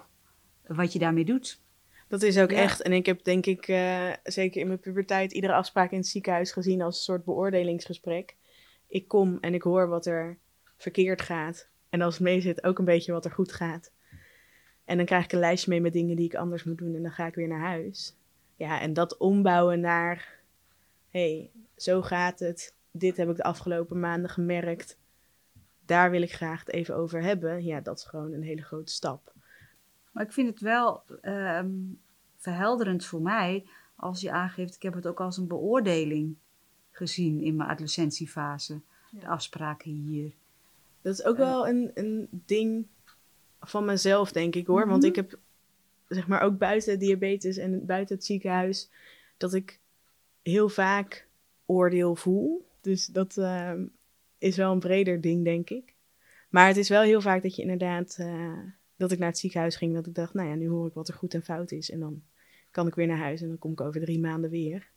wat 0.66 0.92
je 0.92 0.98
daarmee 0.98 1.24
doet. 1.24 1.60
Dat 2.08 2.22
is 2.22 2.38
ook 2.38 2.50
Ja. 2.50 2.56
echt. 2.56 2.82
En 2.82 2.92
ik 2.92 3.06
heb 3.06 3.24
denk 3.24 3.46
ik 3.46 3.68
eh, 3.68 4.10
zeker 4.22 4.60
in 4.60 4.66
mijn 4.66 4.80
puberteit 4.80 5.32
iedere 5.32 5.52
afspraak 5.52 5.90
in 5.90 5.98
het 5.98 6.06
ziekenhuis 6.06 6.52
gezien 6.52 6.82
als 6.82 6.96
een 6.96 7.02
soort 7.02 7.24
beoordelingsgesprek. 7.24 8.36
Ik 8.86 9.08
kom 9.08 9.38
en 9.40 9.54
ik 9.54 9.62
hoor 9.62 9.88
wat 9.88 10.06
er 10.06 10.38
verkeerd 10.76 11.22
gaat. 11.22 11.68
En 11.90 12.00
als 12.00 12.14
het 12.14 12.22
mee 12.22 12.40
zit 12.40 12.64
ook 12.64 12.78
een 12.78 12.84
beetje 12.84 13.12
wat 13.12 13.24
er 13.24 13.30
goed 13.30 13.52
gaat. 13.52 13.92
En 14.84 14.96
dan 14.96 15.06
krijg 15.06 15.24
ik 15.24 15.32
een 15.32 15.38
lijstje 15.38 15.70
mee 15.70 15.80
met 15.80 15.92
dingen 15.92 16.16
die 16.16 16.24
ik 16.24 16.34
anders 16.34 16.64
moet 16.64 16.78
doen 16.78 16.94
en 16.94 17.02
dan 17.02 17.10
ga 17.12 17.26
ik 17.26 17.34
weer 17.34 17.48
naar 17.48 17.60
huis. 17.60 18.16
Ja, 18.56 18.80
en 18.80 18.92
dat 18.92 19.16
ombouwen 19.16 19.80
naar, 19.80 20.40
hey, 21.10 21.50
zo 21.76 22.02
gaat 22.02 22.38
het. 22.38 22.74
Dit 22.90 23.16
heb 23.16 23.28
ik 23.30 23.36
de 23.36 23.42
afgelopen 23.42 24.00
maanden 24.00 24.30
gemerkt. 24.30 24.98
Daar 25.86 26.10
wil 26.10 26.22
ik 26.22 26.32
graag 26.32 26.58
het 26.64 26.72
even 26.72 26.96
over 26.96 27.22
hebben. 27.22 27.64
Ja, 27.64 27.80
dat 27.80 27.98
is 27.98 28.04
gewoon 28.04 28.32
een 28.32 28.42
hele 28.42 28.62
grote 28.62 28.92
stap. 28.92 29.32
Maar 30.18 30.26
ik 30.26 30.32
vind 30.32 30.48
het 30.48 30.60
wel 30.60 31.02
ehm, 31.22 31.70
verhelderend 32.36 33.04
voor 33.04 33.22
mij 33.22 33.64
als 33.96 34.20
je 34.20 34.30
aangeeft, 34.30 34.74
ik 34.74 34.82
heb 34.82 34.94
het 34.94 35.06
ook 35.06 35.20
als 35.20 35.36
een 35.36 35.46
beoordeling 35.46 36.36
gezien 36.90 37.40
in 37.42 37.56
mijn 37.56 37.68
adolescentiefase. 37.68 38.80
De 39.10 39.26
afspraken 39.26 39.90
hier. 39.90 40.32
Dat 41.02 41.12
is 41.14 41.24
ook 41.24 41.36
wel 41.36 41.68
een, 41.68 41.90
een 41.94 42.28
ding 42.30 42.86
van 43.60 43.84
mezelf, 43.84 44.32
denk 44.32 44.54
ik 44.54 44.66
hoor. 44.66 44.86
Want 44.86 45.02
Mhm. 45.02 45.10
ik 45.10 45.16
heb, 45.16 45.38
zeg 46.08 46.26
maar, 46.26 46.40
ook 46.40 46.58
buiten 46.58 46.98
diabetes 46.98 47.56
en 47.56 47.86
buiten 47.86 48.16
het 48.16 48.24
ziekenhuis, 48.24 48.90
dat 49.36 49.54
ik 49.54 49.80
heel 50.42 50.68
vaak 50.68 51.26
oordeel 51.66 52.14
voel. 52.16 52.66
Dus 52.80 53.06
dat 53.06 53.36
ehm, 53.36 53.84
is 54.38 54.56
wel 54.56 54.72
een 54.72 54.78
breder 54.80 55.20
ding, 55.20 55.44
denk 55.44 55.70
ik. 55.70 55.94
Maar 56.48 56.66
het 56.66 56.76
is 56.76 56.88
wel 56.88 57.02
heel 57.02 57.20
vaak 57.20 57.42
dat 57.42 57.56
je 57.56 57.62
inderdaad, 57.62 58.16
eh, 58.18 58.58
dat 58.98 59.12
ik 59.12 59.18
naar 59.18 59.28
het 59.28 59.38
ziekenhuis 59.38 59.76
ging, 59.76 59.94
dat 59.94 60.06
ik 60.06 60.14
dacht, 60.14 60.34
nou 60.34 60.48
ja, 60.48 60.54
nu 60.54 60.68
hoor 60.68 60.86
ik 60.86 60.94
wat 60.94 61.08
er 61.08 61.14
goed 61.14 61.34
en 61.34 61.42
fout 61.42 61.70
is. 61.70 61.90
En 61.90 62.00
dan 62.00 62.22
kan 62.70 62.86
ik 62.86 62.94
weer 62.94 63.06
naar 63.06 63.18
huis 63.18 63.40
en 63.40 63.48
dan 63.48 63.58
kom 63.58 63.72
ik 63.72 63.80
over 63.80 64.00
drie 64.00 64.20
maanden 64.20 64.50
weer. 64.50 64.88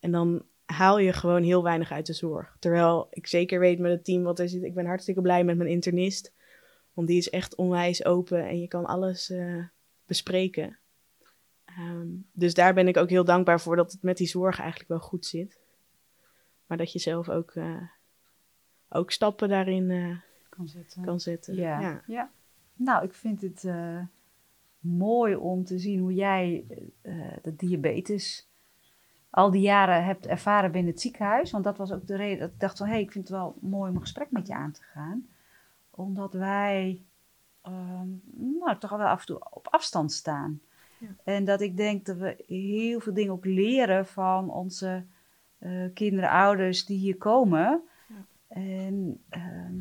En 0.00 0.10
dan 0.10 0.42
haal 0.64 0.98
je 0.98 1.12
gewoon 1.12 1.42
heel 1.42 1.62
weinig 1.62 1.92
uit 1.92 2.06
de 2.06 2.12
zorg. 2.12 2.56
Terwijl 2.58 3.06
ik 3.10 3.26
zeker 3.26 3.58
weet 3.60 3.78
met 3.78 3.90
het 3.90 4.04
team 4.04 4.22
wat 4.22 4.38
er 4.38 4.48
zit. 4.48 4.62
Ik 4.62 4.74
ben 4.74 4.86
hartstikke 4.86 5.20
blij 5.20 5.44
met 5.44 5.56
mijn 5.56 5.68
internist. 5.68 6.32
Want 6.92 7.08
die 7.08 7.16
is 7.16 7.30
echt 7.30 7.54
onwijs 7.54 8.04
open 8.04 8.48
en 8.48 8.60
je 8.60 8.68
kan 8.68 8.84
alles 8.84 9.30
eh, 9.30 9.64
bespreken. 10.06 10.78
Ehm, 11.64 12.06
dus 12.32 12.54
daar 12.54 12.74
ben 12.74 12.88
ik 12.88 12.96
ook 12.96 13.10
heel 13.10 13.24
dankbaar 13.24 13.60
voor 13.60 13.76
dat 13.76 13.92
het 13.92 14.02
met 14.02 14.16
die 14.16 14.26
zorg 14.26 14.58
eigenlijk 14.58 14.88
wel 14.88 14.98
goed 15.00 15.26
zit. 15.26 15.58
Maar 16.66 16.78
dat 16.78 16.92
je 16.92 16.98
zelf 16.98 17.28
ook, 17.28 17.50
eh, 17.50 17.82
ook 18.88 19.10
stappen 19.10 19.48
daarin 19.48 19.90
eh, 19.90 20.16
Kan 20.48 20.68
zetten. 20.68 21.02
kan 21.02 21.20
zetten. 21.20 21.54
Ja. 21.54 21.80
Ja. 21.80 22.02
ja. 22.06 22.30
Nou, 22.76 23.04
ik 23.04 23.14
vind 23.14 23.40
het 23.40 23.64
eh, 23.64 24.00
mooi 24.80 25.36
om 25.36 25.64
te 25.64 25.78
zien 25.78 26.00
hoe 26.00 26.14
jij 26.14 26.64
eh, 27.02 27.36
de 27.42 27.56
diabetes 27.56 28.48
al 29.36 29.50
die 29.50 29.60
jaren 29.60 30.04
hebt 30.04 30.26
ervaren 30.26 30.72
binnen 30.72 30.92
het 30.92 31.00
ziekenhuis. 31.00 31.50
Want 31.50 31.64
dat 31.64 31.76
was 31.76 31.92
ook 31.92 32.06
de 32.06 32.16
reden 32.16 32.38
dat 32.38 32.50
ik 32.50 32.60
dacht 32.60 32.78
van, 32.78 32.86
hé, 32.86 32.92
hey, 32.92 33.02
ik 33.02 33.12
vind 33.12 33.28
het 33.28 33.36
wel 33.36 33.56
mooi 33.60 33.90
om 33.90 33.96
een 33.96 34.02
gesprek 34.02 34.30
met 34.30 34.46
je 34.46 34.54
aan 34.54 34.72
te 34.72 34.82
gaan. 34.82 35.26
Omdat 35.90 36.32
wij 36.32 37.02
ehm, 37.62 38.08
nou, 38.58 38.78
toch 38.78 38.90
wel 38.90 39.06
af 39.06 39.20
en 39.20 39.26
toe 39.26 39.46
op 39.50 39.68
afstand 39.68 40.12
staan. 40.12 40.60
Ja. 40.98 41.08
En 41.24 41.44
dat 41.44 41.60
ik 41.60 41.76
denk 41.76 42.06
dat 42.06 42.16
we 42.16 42.44
heel 42.46 43.00
veel 43.00 43.14
dingen 43.14 43.32
ook 43.32 43.44
leren 43.44 44.06
van 44.06 44.50
onze 44.50 45.04
eh, 45.58 45.84
kinderen, 45.94 46.30
ouders 46.30 46.84
die 46.84 46.98
hier 46.98 47.16
komen. 47.16 47.82
Ja. 48.08 48.24
En 48.48 49.24
ehm, 49.28 49.74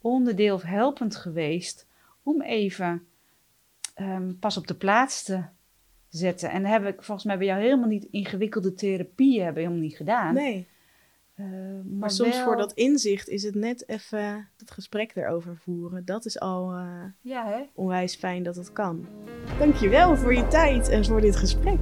onderdeel 0.00 0.54
of 0.54 0.62
helpend 0.62 1.16
geweest 1.16 1.86
om 2.22 2.42
even 2.42 3.06
ehm, 3.94 4.32
pas 4.40 4.56
op 4.56 4.66
de 4.66 4.74
plaats 4.74 5.22
te 5.22 5.42
zetten. 6.08 6.50
En 6.50 6.64
heb 6.64 6.84
ik 6.86 7.02
volgens 7.02 7.26
mij 7.26 7.38
bij 7.38 7.46
jou 7.46 7.60
helemaal 7.60 7.88
niet 7.88 8.04
ingewikkelde 8.10 8.74
therapieën 8.74 9.44
hebben 9.44 9.62
helemaal 9.62 9.82
niet 9.84 9.96
gedaan. 9.96 10.34
Nee, 10.34 10.68
Eh, 11.34 11.44
maar, 11.44 11.82
maar 11.84 12.10
soms 12.10 12.36
wel- 12.36 12.44
voor 12.44 12.56
dat 12.56 12.72
inzicht 12.72 13.28
is 13.28 13.42
het 13.42 13.54
net 13.54 13.88
even 13.88 14.48
het 14.56 14.70
gesprek 14.70 15.12
erover 15.14 15.56
voeren. 15.56 16.04
Dat 16.04 16.24
is 16.24 16.40
al 16.40 16.72
eh, 16.72 17.02
Ja, 17.20 17.46
hè? 17.46 17.62
onwijs 17.74 18.14
fijn 18.16 18.42
dat 18.42 18.56
het 18.56 18.72
kan. 18.72 19.06
Dankjewel 19.58 20.16
voor 20.16 20.34
je 20.34 20.46
tijd 20.48 20.88
en 20.88 21.04
voor 21.04 21.20
dit 21.20 21.36
gesprek. 21.36 21.78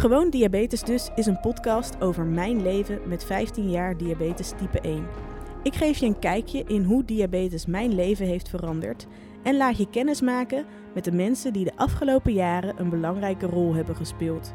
Gewoon 0.00 0.30
Diabetes 0.30 0.82
dus 0.82 1.10
is 1.14 1.26
een 1.26 1.40
podcast 1.40 2.00
over 2.00 2.24
mijn 2.24 2.62
leven 2.62 3.00
met 3.06 3.24
15 3.24 3.70
jaar 3.70 3.96
diabetes 3.96 4.52
type 4.56 4.80
1. 4.80 5.06
Ik 5.62 5.74
geef 5.74 5.98
je 5.98 6.06
een 6.06 6.18
kijkje 6.18 6.64
in 6.66 6.82
hoe 6.82 7.04
diabetes 7.04 7.66
mijn 7.66 7.94
leven 7.94 8.26
heeft 8.26 8.48
veranderd 8.48 9.06
en 9.42 9.56
laat 9.56 9.76
je 9.76 9.90
kennis 9.90 10.20
maken 10.20 10.64
met 10.94 11.04
de 11.04 11.12
mensen 11.12 11.52
die 11.52 11.64
de 11.64 11.76
afgelopen 11.76 12.32
jaren 12.32 12.80
een 12.80 12.88
belangrijke 12.88 13.46
rol 13.46 13.74
hebben 13.74 13.96
gespeeld. 13.96 14.52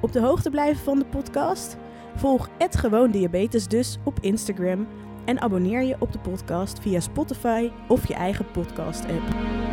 Op 0.00 0.12
de 0.12 0.20
hoogte 0.20 0.50
blijven 0.50 0.84
van 0.84 0.98
de 0.98 1.06
podcast? 1.06 1.76
Volg 2.16 2.48
het 2.58 2.76
Gewoon 2.76 3.10
Diabetes 3.10 3.68
dus 3.68 3.98
op 4.04 4.18
Instagram 4.20 4.86
en 5.24 5.40
abonneer 5.40 5.82
je 5.82 5.96
op 5.98 6.12
de 6.12 6.18
podcast 6.18 6.80
via 6.80 7.00
Spotify 7.00 7.70
of 7.88 8.08
je 8.08 8.14
eigen 8.14 8.50
podcast 8.50 9.04
app. 9.04 9.71